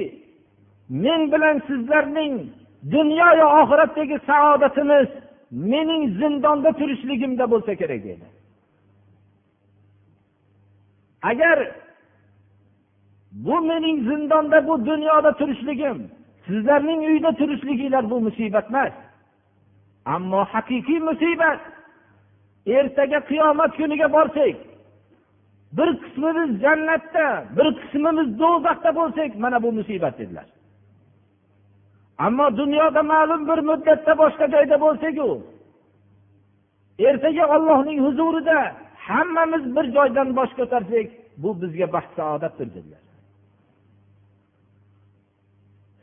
[0.90, 2.34] men bilan sizlarning
[2.92, 5.10] dunyoyu oxiratdagi saodatimiz
[5.52, 8.28] mening zindonda turishligimda bo'lsa kerak dedi.
[11.22, 11.58] Agar
[13.32, 16.12] bu mening zindonda bu dunyoda turishligim
[16.48, 18.94] sizlarning uyda turishliginglar bu musibat emas
[20.06, 21.60] ammo haqiqiy musibat
[22.68, 24.56] ertaga qiyomat kuniga borsak
[25.78, 30.46] bir qismimiz jannatda bir qismimiz do'zaxda bo'lsak mana bu musibat dedilar.
[32.18, 35.30] Ammo dunyoda ma'lum bir muddatda boshqa joyda bo'lsaku
[37.08, 38.58] ertaga ollohning huzurida
[39.08, 43.04] hammamiz bir joydan bosh ko'tarsak bu bizga baxt saodatdir dedilar.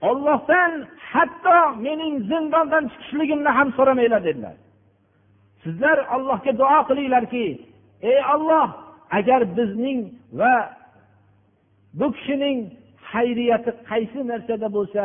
[0.09, 0.73] Ollohdan
[1.13, 4.57] hatto mening zindondan chiqishligimni ham so'ramanglar dedilar.
[5.63, 7.47] Sizlar allohga duo qilinglarki
[8.11, 8.69] ey olloh
[9.19, 10.01] agar bizning
[10.41, 10.55] va
[11.99, 12.59] bu kishining
[13.13, 15.03] xayriyati qaysi narsada bo'lsa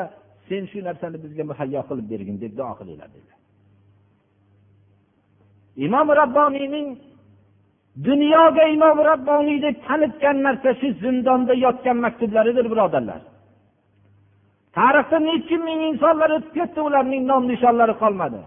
[0.47, 3.39] sen shu narsani bizga muhayyo qilib bergin deb duo qilinglar dedilar
[5.85, 6.87] imom rabboniyning
[8.03, 13.21] dunyoga imom rabboniy deb tanitgan narsa shu zindonda yotgan maktublaridir birodarlar.
[14.77, 18.41] Tarixda nechi ming insonlar o'tib ketdi ularning nom nishonlari qolmadi.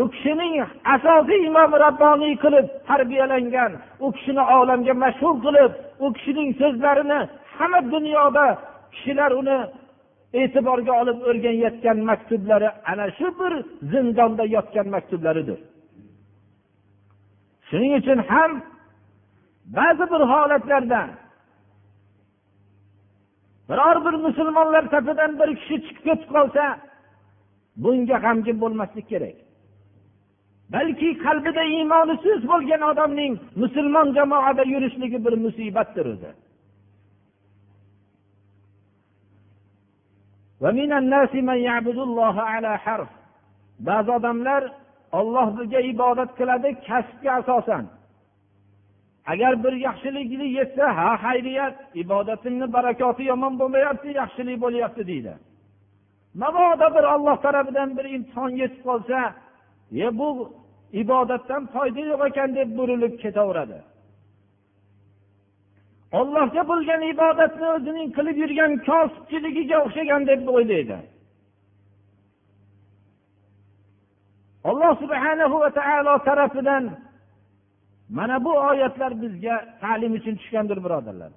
[0.00, 0.54] U kishining
[0.94, 3.72] asosiy imom rabboniy qilib tarbiyalangan
[4.04, 5.72] u kishini olamga mashhur qilib
[6.04, 7.20] u kishining so'zlarini
[7.56, 8.46] hamma dunyoda
[8.94, 9.58] kishilar uni
[10.40, 13.52] e'tiborga olib o'rganayotgan maktublari ana shu bir
[13.92, 15.58] zindonda yotgan maktublaridir.
[17.68, 18.52] Shuning uchun ham
[19.76, 21.00] ba'zi bir holatlarda
[23.68, 26.64] biror bir musulmonlar safidan bir kishi chiqib ketib qolsa
[27.82, 29.36] bunga g'amgin bo'lmaslik kerak.
[30.74, 33.32] Balki qalbida iymoni sust bo'lgan odamning
[33.62, 36.30] musulmon jamoada yurishligi bir musibatdir o'zi.
[43.88, 44.62] Ba'zi odamlar
[45.18, 47.84] ollohga ibodat qiladi kasbga asosan.
[49.32, 55.34] Agar bir yaxshilikni yetsa ha xayriyat ibodatimni barakoti yomon bo'lmayapti yaxshilik bo'lyapti deydi.
[56.42, 59.18] Mabodo bir olloh tarafidan bir imtihon yetib qolsa
[60.04, 60.28] e bu
[61.00, 63.78] ibodatdan foyda yo'q ekan deb burilib ketaveradi.
[66.18, 70.98] Ollohga bo'lgan ibodatni o'zining qilib yurgan kosibchiligiga o'xshagan deb o'ylaydi.
[74.70, 76.84] Alloh subhanahu va taolo tarafidan
[78.16, 81.32] mana bu oyatlar bizga ta'lim uchun tushgandir birodarlar.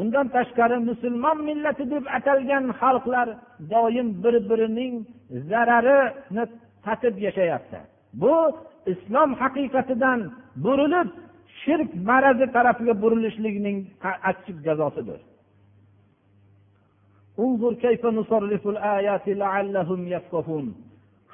[0.00, 3.28] Undan tashqari musulmon millati deb atalgan xalqlar
[3.72, 4.94] doim bir birining
[5.50, 6.44] zararini
[6.86, 7.78] tatib yashayapti.
[8.22, 8.34] Bu
[8.92, 10.20] islom haqiqatidan
[10.64, 11.08] burilib
[11.62, 13.78] shirk marazi tarafiga burilishlikning
[14.30, 15.20] achchiq jazosidir.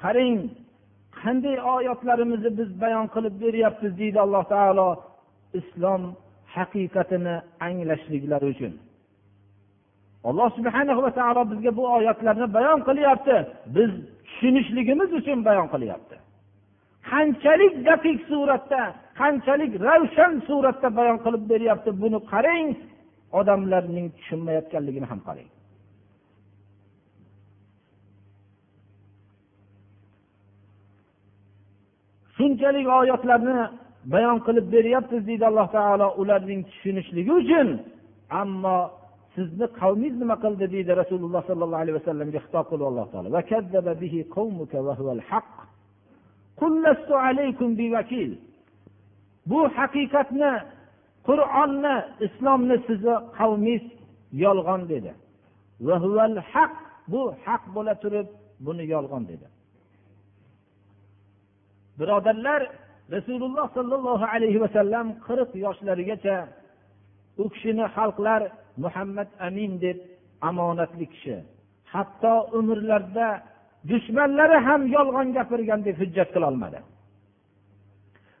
[0.01, 0.39] Qarang
[1.21, 4.89] qanday oyatlarimizni biz bayon qilib beryapmiz deydi alloh taolo
[5.59, 6.01] islom
[6.55, 7.35] haqiqatini
[7.67, 8.73] anglashliklari uchun.
[10.29, 13.37] Alloh subhana va taolo bizga bu oyatlarni bayon qilyapti.
[13.75, 13.91] Biz
[14.33, 16.15] tushunishligimiz uchun bayon qilyapti.
[17.09, 18.81] Qanchalik daqiq suratda
[19.19, 22.67] qanchalik ravshan suratda bayon qilib beryapti buni qarang.
[23.39, 25.49] Odamlarning tushunmayotganligini ham qarang.
[32.35, 33.57] Shunchalik oyatlarni
[34.13, 37.67] bayon qilib beryapmiz deydi alloh taolo ularning tushunishligi uchun.
[38.41, 38.77] Ammo
[39.35, 43.29] sizni qavmingiz nima qildi deydi rasululloh sollallohu alayhi vasallamga xitob qilib alloh taolo.
[49.51, 50.51] Bu haqiqatni
[51.27, 53.83] qur'onni islomni sizni qavmingiz
[54.43, 55.11] yolg'on dedi.
[57.11, 58.27] Bu haq bo'la turib
[58.65, 59.47] buni yolg'on dedi.
[61.99, 62.61] Birodarlar
[63.15, 66.35] rasululloh sollallohu alayhi vasallam qirq yoshlarigacha
[67.41, 68.41] u kishini xalqlar
[68.83, 69.97] muhammad amin deb
[70.49, 71.37] omonatli kishi.
[71.93, 73.29] Hatto umrlarida
[73.91, 76.79] dushmanlari ham yolg'on gapirgan deb hujjat qilolmadi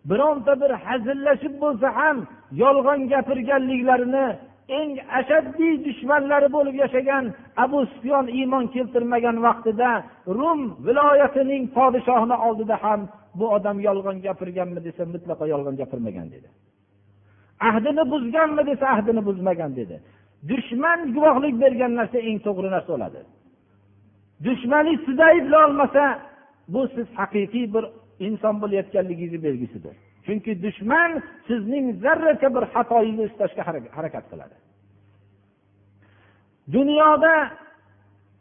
[0.09, 2.17] bironta bir hazillashib bo'lsa ham
[2.63, 4.25] yolg'on gapirganliklarini
[4.79, 7.25] eng ashaddiy dushmanlari bo'lib yashagan
[7.63, 9.89] abu sufyon iymon keltirmagan vaqtida
[10.39, 13.01] rum viloyatining podshohini oldida ham
[13.39, 16.49] bu odam yolg'on gapirganmi desa mutlaqo yolg'on gapirmagan dedi.
[17.59, 19.95] Ahdini buzganmi desa ahdini buzmagan dedi.
[20.49, 23.19] Dushman guvohlik bergan narsa eng to'g'ri narsa bo'ladi.
[24.45, 26.03] Dushmaningiz sizni ayblolmasa
[26.73, 27.85] bu siz haqiqiy bir
[28.27, 29.95] inson bo'layotganligingizni belgisidir.
[30.25, 31.11] Chunki dushman
[31.47, 33.61] sizning zarracha bir xatoyingizni istashga
[33.97, 34.55] harakat qiladi.
[36.75, 37.35] Dunyoda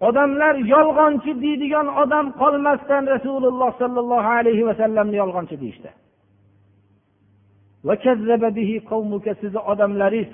[0.09, 5.90] odamlar yolg'onchi deydigan odam qolmasdan rasululloh sollallohu alayhi vasallamni yolg'onchi deyishdi.
[9.42, 10.31] Sizni odamlaringiz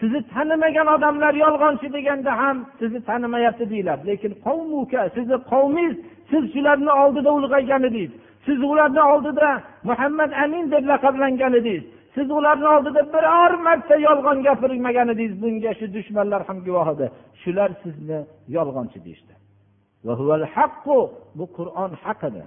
[0.00, 4.02] sizni tanimagan odamlar yolg'onchi deganda ham sizni tanimayapti deyiladi.
[4.10, 5.96] Lekin qavmuka sizni qavmingiz
[6.30, 8.12] siz shularni oldida ulg'aygan edingiz
[8.46, 9.48] siz ularni oldida
[9.88, 11.84] muhammad amin deb laqablangan edingiz
[12.14, 17.06] siz ularni oldida biror marta yolg'on gapirmagan edingiz bunga shu dushmanlar ham guvoh edi
[17.42, 18.18] shular sizni
[18.56, 19.34] yolg'onchi deyishdi.
[21.38, 22.42] Bu qur'on haq edi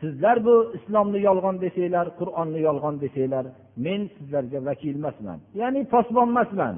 [0.00, 3.44] sizlar bu islomni yolg'on desanglar qur'onni yolg'on desanglar
[3.84, 6.76] men sizlarga vakil emasman ya'ni posbon emasman.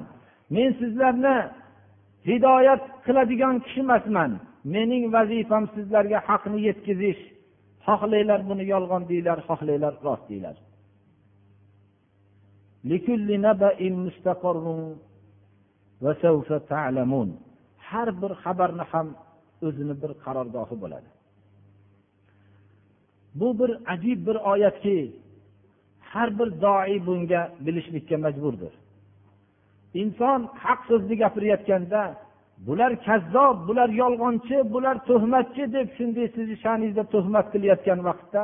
[0.55, 1.35] Men sizlarni
[2.29, 4.31] hidoyat qiladigan kishi emasman.
[4.75, 7.21] Mening vazifam sizlarga haqni yetkazish.
[7.87, 10.55] Xohlanglar buni yolg'on deyglar xohlanglar rost deyglar
[17.89, 19.07] har bir xabarni ham
[19.67, 21.09] o'zini bir qarorgohi bo'ladi.
[23.35, 25.11] Bu bir ajib bir oyatki.
[25.99, 28.73] Har bir doi bunga bilishlikka majburdir.
[29.93, 32.01] Inson haq so'zni gapirayotganda
[32.67, 38.41] bular kazzob bular yolg'onchi bular tuhmatchi deb shunday sizni sha'ningizda tuhmat qilayotgan vaqtda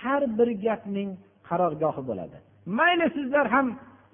[0.00, 1.10] har bir gapning
[1.48, 2.36] qarorgohi bo'ladi.
[2.78, 3.66] Mayli sizlar ham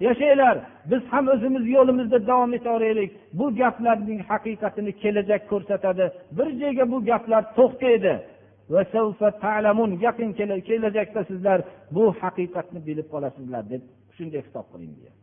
[0.07, 0.57] yashanglar
[0.91, 3.11] biz ham o'zimiz yo'limizda davom etaveraylik.
[3.39, 6.05] Bu gaplarning haqiqatini kelajak ko'rsatadi.
[6.37, 8.13] Bir joyga bu gaplar to'xtaydi.
[10.05, 10.29] Yaqin
[10.69, 11.59] kelajakda sizlar
[11.95, 13.81] bu haqiqatni bilib qolasizlar deb
[14.15, 15.15] shunday xitob qiling degan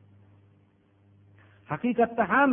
[1.72, 2.51] haqiqatda ham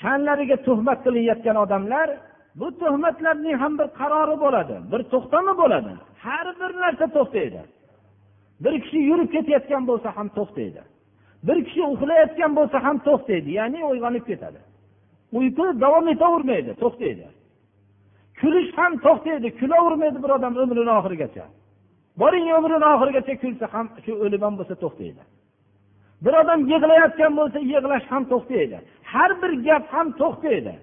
[0.00, 2.08] sha'nlariga tuhmat qilayotgan odamlar
[2.60, 5.92] bu tuhmatlarning ham bir qarori bo'ladi bir to'xtami bo'ladi.
[6.24, 7.60] Har bir narsa to'xtaydi.
[8.64, 10.82] Bir kishi yurib ketayotgan bo'lsa ham to'xtaydi.
[11.48, 14.60] Bir kishi uxlayotgan bo'lsa ham to'xtaydi ya'ni uyg'onib ketadi.
[15.38, 17.26] Uyqu davom etavermaydi to'xtaydi.
[18.40, 21.44] Kulish ham to'xtaydi kulavermaydi bir odam umrini oxirigacha.
[22.20, 25.22] Boring umrini oxirigacha kulsa ham shu o'lib ham bo'lsa to'xtaydi.
[26.24, 28.76] Bir odam yig'layotgan bo'lsa yig'lash ham to'xtaydi.
[29.12, 30.74] Har bir gap ham to'xtaydi.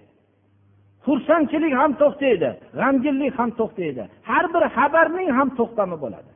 [1.05, 2.49] Xursandchilik ham to'xtaydi
[2.79, 4.03] g'amginlik ham to'xtaydi.
[4.29, 6.31] Har bir xabarning ham to'xtami bo'ladi.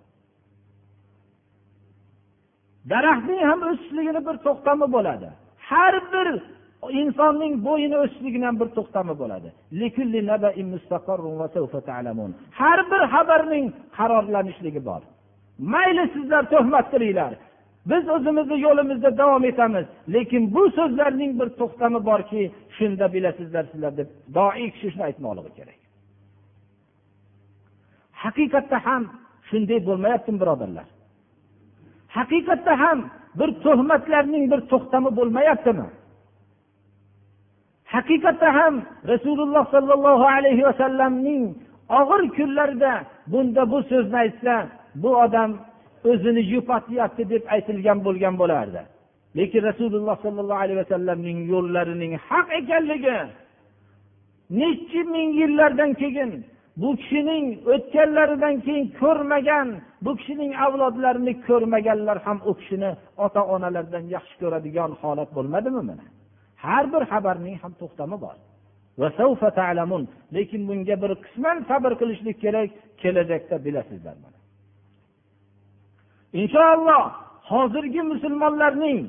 [2.91, 5.29] Daraxtning ham o'sishligini bir to'xtami bo'ladi.
[5.69, 6.27] Har bir
[6.89, 9.49] insonning bo'yini o'sishligini ham bir to'xtami bo'ladi.
[12.59, 13.65] Har bir xabarning
[13.97, 15.01] qarorlanishligi bor.
[15.73, 17.33] Mayli sizlar tuhmat qilinglar.
[17.91, 19.85] Biz o'zimizni yo'limizda davom etamiz.
[20.13, 22.41] Lekin bu so'zlarning bir to'xtami borki
[22.77, 25.79] shunda bilasizlar sizlar deb doiy kishi shuni aytmoqligi kerak.
[28.23, 29.03] Haqiqatda ham
[29.49, 30.87] shunday bo'lmayaptimi birodarlar?
[32.17, 32.99] Haqiqatda ham
[33.39, 35.87] bir tuhmatlarning bir to'xtami bo'lmayaptimi?
[37.93, 38.75] Haqiqatda ham
[39.13, 41.43] rasululloh sollallohu alayhi vasallamning
[41.99, 42.93] og'ir kunlarida
[43.31, 44.55] bunda bu so'zni aytsa
[45.01, 45.51] bu odam
[46.11, 48.81] o'zini yupatyapti deb aytilgan bo'lgan bo'lardi.
[49.37, 53.19] Lekin rasululloh sollallohu alayhi vasallamning yo'llarining haq ekanligi
[54.59, 56.31] nechi ming yillardan keyin
[56.81, 59.67] bu kishining o'tganlaridan keyin ko'rmagan
[60.05, 62.91] bu kishining avlodlarini ko'rmaganlar ham u kishini
[63.25, 66.05] ota onalaridan yaxshi ko'radigan holat bo'lmadimi mana?
[66.63, 68.37] Har bir xabarning ham to'xtami bor.
[70.35, 72.69] Lekin bunga bir qisman sabr qilishlik kerak
[73.01, 74.39] kelajakda bilasizlar mana.
[76.41, 77.03] Inshaalloh
[77.51, 78.99] hozirgi musulmonlarning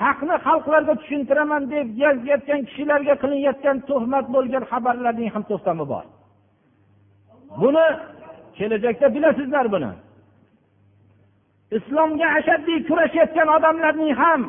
[0.00, 6.04] haqni xalqlarga tushuntiraman deb yozayotgan kishilarga qilinayotgan tuhmat bo'lgan xabarlarning ham to'xtami bor?
[7.62, 7.86] Buni
[8.58, 9.92] kelajakda bilasizlar buni.
[11.78, 14.40] Islomga ashaddiy kurashayotgan odamlarning ham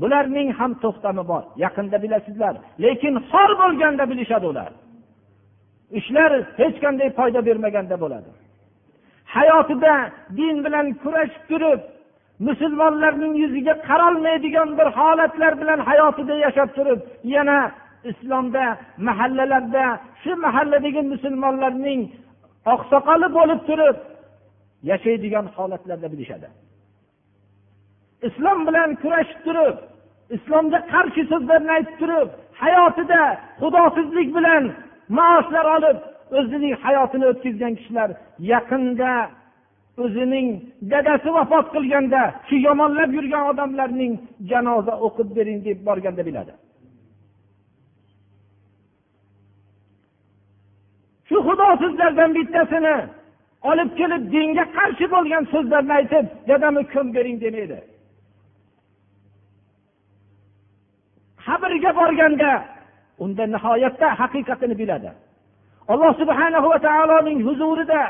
[0.00, 1.42] bularning ham to'xtami bor?
[1.64, 2.54] Yaqinda bilasizlar.
[2.84, 4.70] Lekin xor bo'lganda bilishadi ular.
[5.98, 6.30] Ishlar
[6.60, 8.30] hech qanday foyda bermaganda bo'ladi.
[9.36, 9.94] Hayotida
[10.38, 11.80] din bilan kurashib turib
[12.48, 17.00] musulmonlarning yuziga qarolmaydigan bir holatlar bilan hayotida yashab turib
[17.34, 17.58] yana
[18.10, 18.64] islomda
[19.08, 19.84] mahallalarda
[20.22, 22.00] shu mahalladagi musulmonlarning
[22.74, 23.96] oqsoqoli bo'lib turib
[24.90, 26.48] yashaydigan holatlarda bilishadi.
[28.22, 29.76] Islom bilan kurashib turib
[30.36, 32.28] islomga qarshi so'zlarni aytib turib
[32.62, 33.22] hayotida
[33.60, 34.62] xudosizlik bilan
[35.18, 35.98] maoshlar olib
[36.38, 38.10] o'zining hayotini o'tkazgan kishilar
[38.52, 39.12] yaqinda
[40.04, 40.46] o'zining
[40.92, 44.12] dadasi vafot qilganda shu yomonlab yurgan odamlarning
[44.50, 46.52] janoza o'qib bering deb borganda biladi.
[51.28, 52.96] Shu xudosizlardan bittasini
[53.70, 57.78] olib kelib dinga qarshi bo'lgan so'zlarni aytib dadamni ko'mbering demaydi.
[61.46, 62.52] Qabrga borganda
[63.24, 65.10] unda nihoyatda haqiqatini biladi.
[65.92, 68.00] Alloh subhana va taoloning huzurida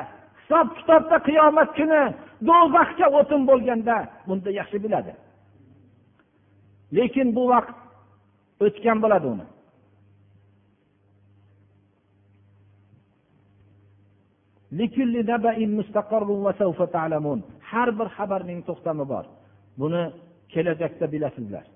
[0.40, 2.02] hisob kitobda qiyomat kuni
[2.48, 3.96] do'zaxga o'tin bo'lganda
[4.28, 5.12] bunda yaxshi biladi.
[6.96, 7.76] Lekin bu vaqt
[8.66, 9.46] o'tgan bo'ladi uni.
[17.70, 19.24] Har bir xabarning to'xtami bor.
[19.80, 20.02] Buni
[20.52, 21.66] kelajakda bilasizlar.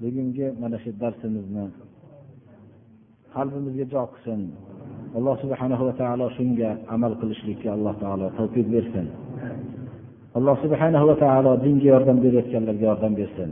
[0.00, 1.64] Bugungi mana shu darsimizni
[3.36, 4.40] qalbimizga jo qilsin.
[5.16, 9.06] Alloh subhanahu va taolo shunga amal qilishlikka alloh taolo tavfiq bersin.
[10.38, 13.50] Alloh subhanahu va taolo dinga yordam berayotganlarga yordam bersin.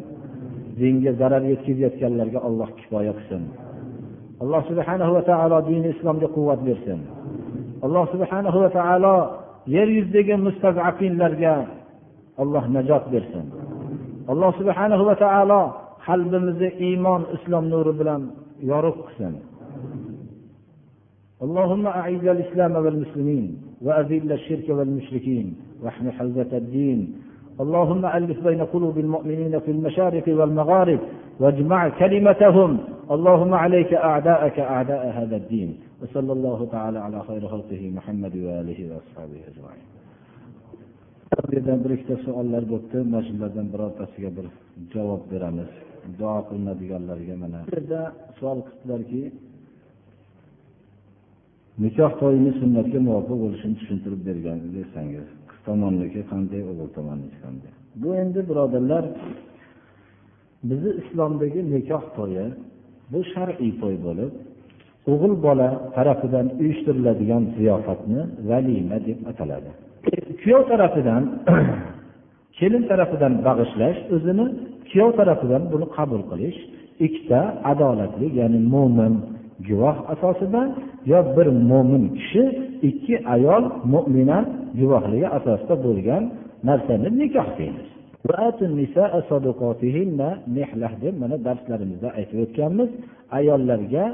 [0.80, 3.42] Dinga zarar yetkazayotganlarga olloh kifoya qilsin.
[4.42, 7.00] Alloh subhanahu va taolo dini islomga quvvat bersin.
[7.84, 9.14] Alloh subhanahu va taolo
[9.74, 11.54] yer yuzidagi mustazafinlarga
[12.42, 13.46] alloh najot bersin.
[14.32, 15.62] Alloh subhanahu va taolo
[16.06, 18.22] qalbimizni iymon islom nuri bilan
[18.70, 19.34] yorug' qilsin.
[21.46, 27.12] اللهم أعز الإسلام والمسلمين وأذل الشرك والمشركين واحم حوزة الدين
[27.60, 31.00] اللهم ألف بين قلوب المؤمنين في المشارق والمغارب
[31.40, 32.78] واجمع كلمتهم
[33.10, 39.40] اللهم عليك أعداءك أعداء هذا الدين وصلى الله تعالى على خير خلقه محمد وآله وأصحابه
[39.52, 39.86] أجمعين
[41.52, 44.46] yerdan bir ikkita savollar bo'libdi mana shulardan birortasiga bir
[46.18, 48.00] duo qilinadiganlarga mana bu yerda
[48.38, 49.22] savol qilibdilarki
[51.84, 57.72] nikoh to'yini sunnatga muvofiq bo'lishini tushuntirib bergan bersangiz qiz tomonniki qanday o'g'il tomonniki qanday?
[58.02, 59.04] Bu endi birodarlar
[60.68, 62.46] bizni islomdagi nikoh to'yi
[63.12, 64.32] bu shar'iy to'y bo'lib
[65.12, 69.70] o'g'il bola tarafidan uyushtiriladigan ziyofatni valima deb ataladi.
[70.42, 71.22] Kuyov tarafidan
[72.58, 74.46] kelin tarafidan bag'ishlash o'zini
[74.88, 76.58] kuyov tarafidan buni qabul qilish
[77.06, 77.40] ikkita
[77.72, 79.14] adolatli ya'ni mo'min
[79.68, 80.62] guvoh asosida
[81.10, 82.44] yo bir mo'min kishi
[82.88, 84.38] ikki ayol mo'mina
[84.80, 86.22] guvohligi asosida bo'lgan
[86.68, 87.88] narsani nikoh deymiz.
[91.02, 92.90] Deb mana darslarimizda aytib o'tganmiz.
[93.38, 94.04] Ayollarga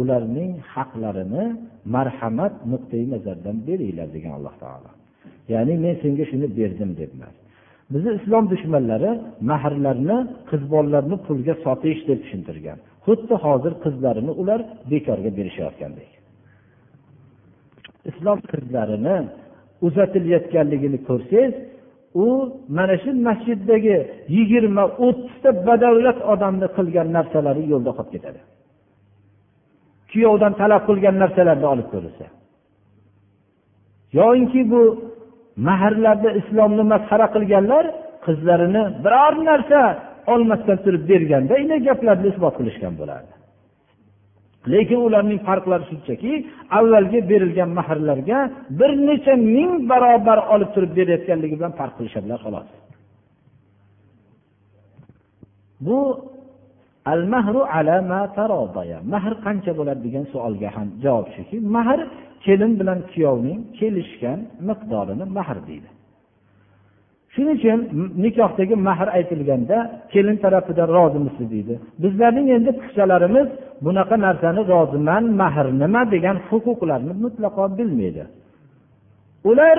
[0.00, 1.44] ularning haqlarini
[1.94, 4.90] marhamat nuqtai nazaridan beringlar degan alloh taolo.
[5.52, 7.36] Ya'ni men senga shuni berdim deb emas
[7.92, 9.10] bizni islom dushmanlari
[9.50, 10.18] mahrlarni
[10.50, 12.78] qiz bolalarni pulga sotish deb tushuntirgan.
[13.06, 14.60] Xuddi hozir qizlarini ular
[14.92, 16.10] bekorga berishayotgandek.
[18.10, 19.16] Islom qizlarini
[19.86, 21.54] uzatilayotganligini ko'rsangiz
[22.24, 22.26] u
[22.76, 23.96] mana shu masjiddagi
[24.36, 28.40] yigirma o'ttizta badavlat odamni qilgan narsalari yo'lda qolib ketadi.
[30.10, 32.26] Kuyovdan talab qilgan narsalarni olib ko'rilsa.
[34.18, 34.82] Yoinki bu
[35.68, 37.84] mahrlarda islomni masxara qilganlar
[38.26, 39.80] qizlarini biror narsa
[40.32, 43.32] olmasdan turib berganda ina gaplarni isbot qilishgan bo'lardi.
[44.72, 46.32] Lekin ularning farqlari shunchaki
[46.78, 48.38] avvalgi berilgan mahrlarga
[48.78, 52.68] bir necha ming barobar olib turib berayotganligi bilan farq qilishadilar xolos.
[55.86, 55.98] Bu
[57.12, 58.20] al mahru ala ma
[59.12, 62.00] mahr qancha bo'ladi degan savolga ham javob shuki mahr
[62.44, 64.38] kelin bilan kuyovning kelishgan
[64.68, 65.88] miqdorini mahr deydi.
[67.34, 67.80] Shuning uchun
[68.24, 69.76] nikohdagi mahr aytilganda
[70.12, 71.74] kelin tarafidan rozimisiz deydi.
[72.02, 73.48] Bizlarning endi qizchalarimiz
[73.86, 78.24] bunaqa narsani roziman mahr nima degan huquqlarni mutlaqo bilmaydi.
[79.50, 79.78] Ular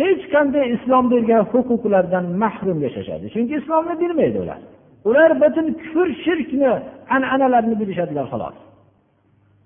[0.00, 3.24] hech qanday islom bergan huquqlardan mahrum yashashadi.
[3.34, 4.60] Chunki islomni bilmaydi ular.
[5.08, 6.70] Ular butun kufr shirkni
[7.14, 8.56] an'analarni bilishadilar xolos.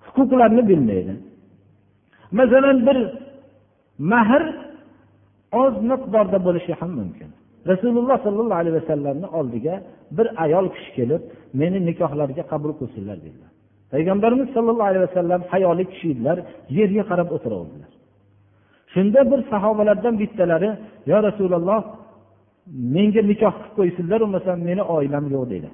[0.06, 1.12] Huquqlarni bilmaydi.
[2.32, 2.98] Masalan bir
[4.12, 4.42] mahr
[5.52, 7.30] oz miqdorda bo'lishi ham mumkin.
[7.70, 9.74] Rasululloh sollallohu alayhi vasallamni oldiga
[10.16, 11.22] bir ayol kishi kelib
[11.60, 13.50] meni nikohlarga qabul qilsinlar dedilar.
[13.92, 16.38] Payg'ambarimiz sollallohu alayhi vasallam hayoli kishi edilar
[16.78, 17.90] yerga qarab o'tiraverdilar.
[18.94, 20.70] Shunda bir sahobalardan bittalari
[21.10, 21.80] yo rasululloh
[22.94, 25.68] menga nikoh qilib qo'ysinlar bo'lmasam meni oilam yo'q dedi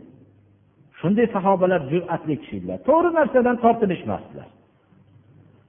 [1.04, 4.48] shunday sahobalar jur'atli kishi edilar to'g'ri narsadan tortinishmasdilar.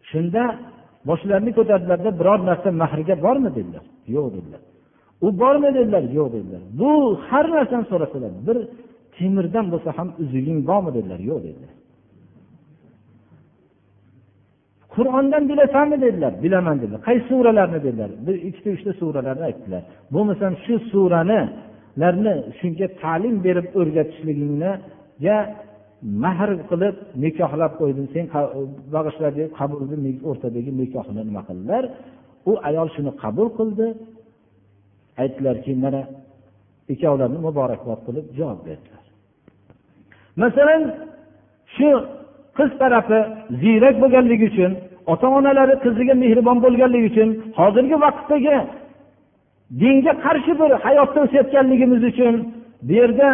[0.10, 0.44] Shunda
[1.10, 3.84] boshlarini ko'tardilarda biror narsa mahriga bormi dedilar.
[4.16, 4.62] Yo'q dedilar.
[5.26, 6.04] U bormi dedilar?
[6.18, 6.62] Yo'q dedilar.
[6.80, 6.92] Bu
[7.28, 8.32] har narsani so'rasalar.
[8.48, 8.58] Bir
[9.16, 11.20] temirdan bo'lsa ham uzuging bormi dedilar.
[11.30, 11.74] Yo'q dedilar.
[14.96, 16.34] Qur'ondan bilasanmi dedilar.
[16.44, 17.02] Bilaman dedilar.
[17.08, 18.10] Qaysi suralarni dedilar.
[18.28, 19.82] Bir ikkita uchta suralarni aytdilar.
[20.14, 25.40] Bo'lmasam shu suranilarni shunga ta'lim berib o'rgatishligingga
[26.24, 28.26] mahr qilib nikohlab qo'ydim sen
[28.96, 31.84] bag'ishla deb qabulni o'rtadagi nikohni nima qildilar?
[32.50, 33.88] U ayol shuni qabul qildi.
[35.22, 36.02] Aytdilarki mana
[36.94, 39.04] ikkovlarini muborakbod qilib javob berdilar.
[40.42, 40.82] Masalan
[41.76, 41.90] shu
[42.58, 43.20] qiz tarafi
[43.62, 44.72] ziyrak bo'lganligi uchun
[45.14, 47.30] ota onalari qiziga mehribon bo'lganligi uchun
[47.60, 48.58] hozirgi vaqtdagi
[49.82, 52.34] dinga qarshi bir hayotda o'sayotganligimiz uchun
[52.88, 53.30] bu yerda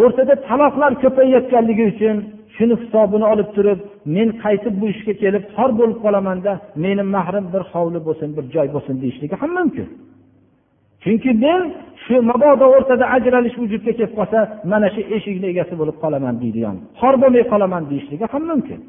[0.00, 2.16] o'rtada taloqlar ko'payayotganligi uchun
[2.56, 3.78] shuni hisobini olib turib
[4.16, 6.52] men qaytib bu ishga kelib xor bo'lib qolamanda
[6.84, 9.88] meni mahrim bir hovli bo'lsin bir joy bo'lsin deyishligi ham mumkin.
[11.04, 11.60] Chunki men
[12.04, 14.38] shu mabodo o'rtada ajralish vujudga kelib qolsa
[14.72, 18.80] mana shu eshikni egasi bo'lib qolaman deydigan xor bo'lmay qolaman deyishligi ham mumkin.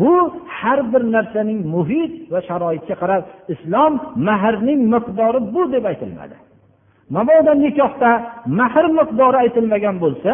[0.00, 0.12] Bu
[0.58, 3.22] har bir narsaning muhit va sharoitga qarab
[3.54, 3.92] islom
[4.28, 6.36] mahrning miqdori bu deb aytilmadi.
[7.16, 8.10] Mabodo nikohda
[8.60, 10.32] mahr miqdori aytilmagan bo'lsa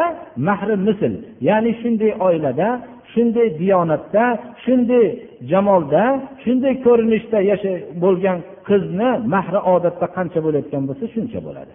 [0.49, 1.13] mahri misl
[1.49, 2.69] ya'ni shunday oilada
[3.13, 4.25] shunday diyonatda
[4.65, 5.07] shunday
[5.51, 6.03] jamolda
[6.45, 11.75] shunday ko'rinishda yashay bo'lgan qizni mahri odatda qancha bo'layotgan bo'lsa shuncha bo'ladi.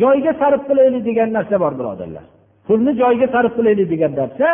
[0.00, 2.24] Joyga sarf qilaylik degan narsa bor birodarlar.
[2.66, 4.48] Pulni joyiga sarf qilaylik degan narsa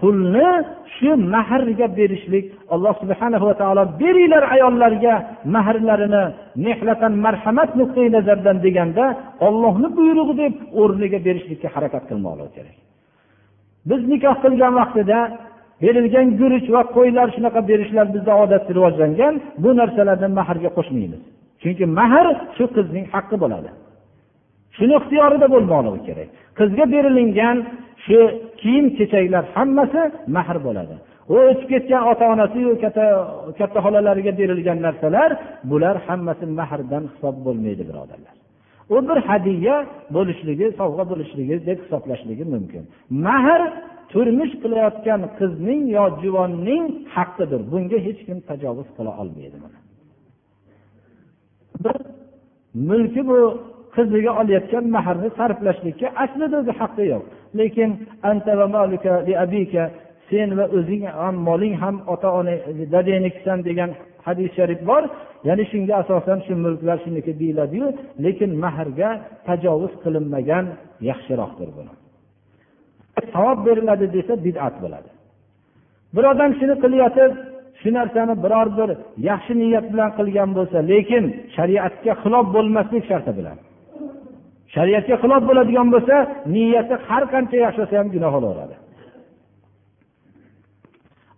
[0.00, 0.48] pulni
[0.96, 5.14] shu mahrga berishlik alloh subhana va taolo beringlar ayollarga
[5.54, 6.24] mahrlarini
[6.66, 9.04] mehlatan marhamat nuqtai nazardan deganda
[9.46, 12.76] ollohni buyrug'i deb o'rniga berishlikka harakat qilmoqlik kerak.
[13.88, 15.18] Biz nikoh qilgan vaqtida
[15.82, 21.22] berilgan guruch va qo'ylar shunaqa berishlar bizda odat rivojlangan bu narsalarni mahrga qo'shmaymiz.
[21.62, 22.26] Chunki mahr
[22.56, 23.70] shu qizning haqqi bo'ladi.
[24.76, 26.28] Shuni ixtiyorida bo'lmoqligi kerak.
[26.58, 27.56] Qizga berilingan
[28.04, 28.18] shu
[28.60, 30.02] kiyim kechaklar hammasi
[30.36, 30.96] mahr bo'ladi.
[31.32, 33.04] U o'tib ketgan ota onasiyu katta
[33.58, 35.30] katta xolalariga berilgan narsalar
[35.70, 38.34] bular hammasi mahrdan hisob bo'lmaydi birodarlar.
[38.94, 39.76] U bir hadya
[40.16, 42.82] bo'lishligi sovg'a bo'lishligi deb hisoblashligi mumkin.
[43.26, 43.60] Mahr
[44.12, 46.84] turmush qilayotgan qizning yo juvonning
[47.14, 49.56] haqqidir bunga hech kim tajovuz qila olmaydi
[52.88, 53.38] mulki bu
[53.98, 57.24] qiziga olayotgan mahrni sarflashlikka aslida o'zi haqqi yo'q.
[57.60, 57.90] Lekin
[58.30, 59.84] anta va malika li abika
[60.30, 62.54] sen va o'zing ham moling ham ota ona
[62.94, 63.90] dadangnikisan degan
[64.26, 65.02] hadis sharif bor.
[65.48, 67.86] Ya'ni shunga asosan shu mulklar shuniki deyiladiyu
[68.24, 69.10] lekin mahrga
[69.46, 70.64] tajovuz qilinmagan
[71.10, 71.92] yaxshiroqdir buni.
[73.32, 75.10] Savob beriladi desa bid'at bo'ladi.
[76.14, 77.32] Bir odam shuni qilayotib
[77.80, 78.90] shu narsani biror bir
[79.30, 81.24] yaxshi niyat bilan qilgan bo'lsa lekin
[81.56, 83.58] shariatga xilof bo'lmaslik sharti bilan.
[84.74, 86.16] Shariatga xilof bo'ladigan bo'lsa
[86.54, 88.76] niyati har qancha yaxshi bo'lsa ham gunoh bo'laveradi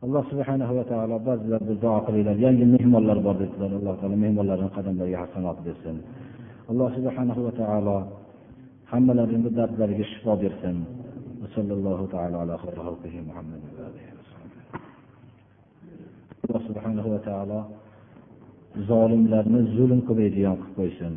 [0.05, 2.37] alloh subhanahu va taolo ba'zilar duo qilinglar.
[2.45, 3.71] Yangi mehmonlar bor dedilar.
[3.79, 5.97] Alloh taolo mehmonlarni qadamlariga hasanot bersin.
[6.71, 7.97] Alloh subhanahu va taolo
[8.93, 10.77] hammalarini bu dardlariga shifo bersin.
[16.45, 17.61] Alloh subhanahu va taolo
[18.91, 21.13] zolimlarni zulm qilmaydigan qilib qo'ysin.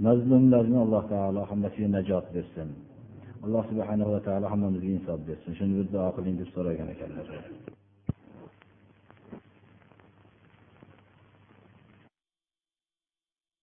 [0.00, 2.70] Mazlumlarni alloh taolo hammasiga najot bersin.
[3.44, 5.54] Alloh subhanahu va taolo hammamizga insof bersin.
[5.58, 7.26] Shuni duo qiling deb so'ragan ekanlar.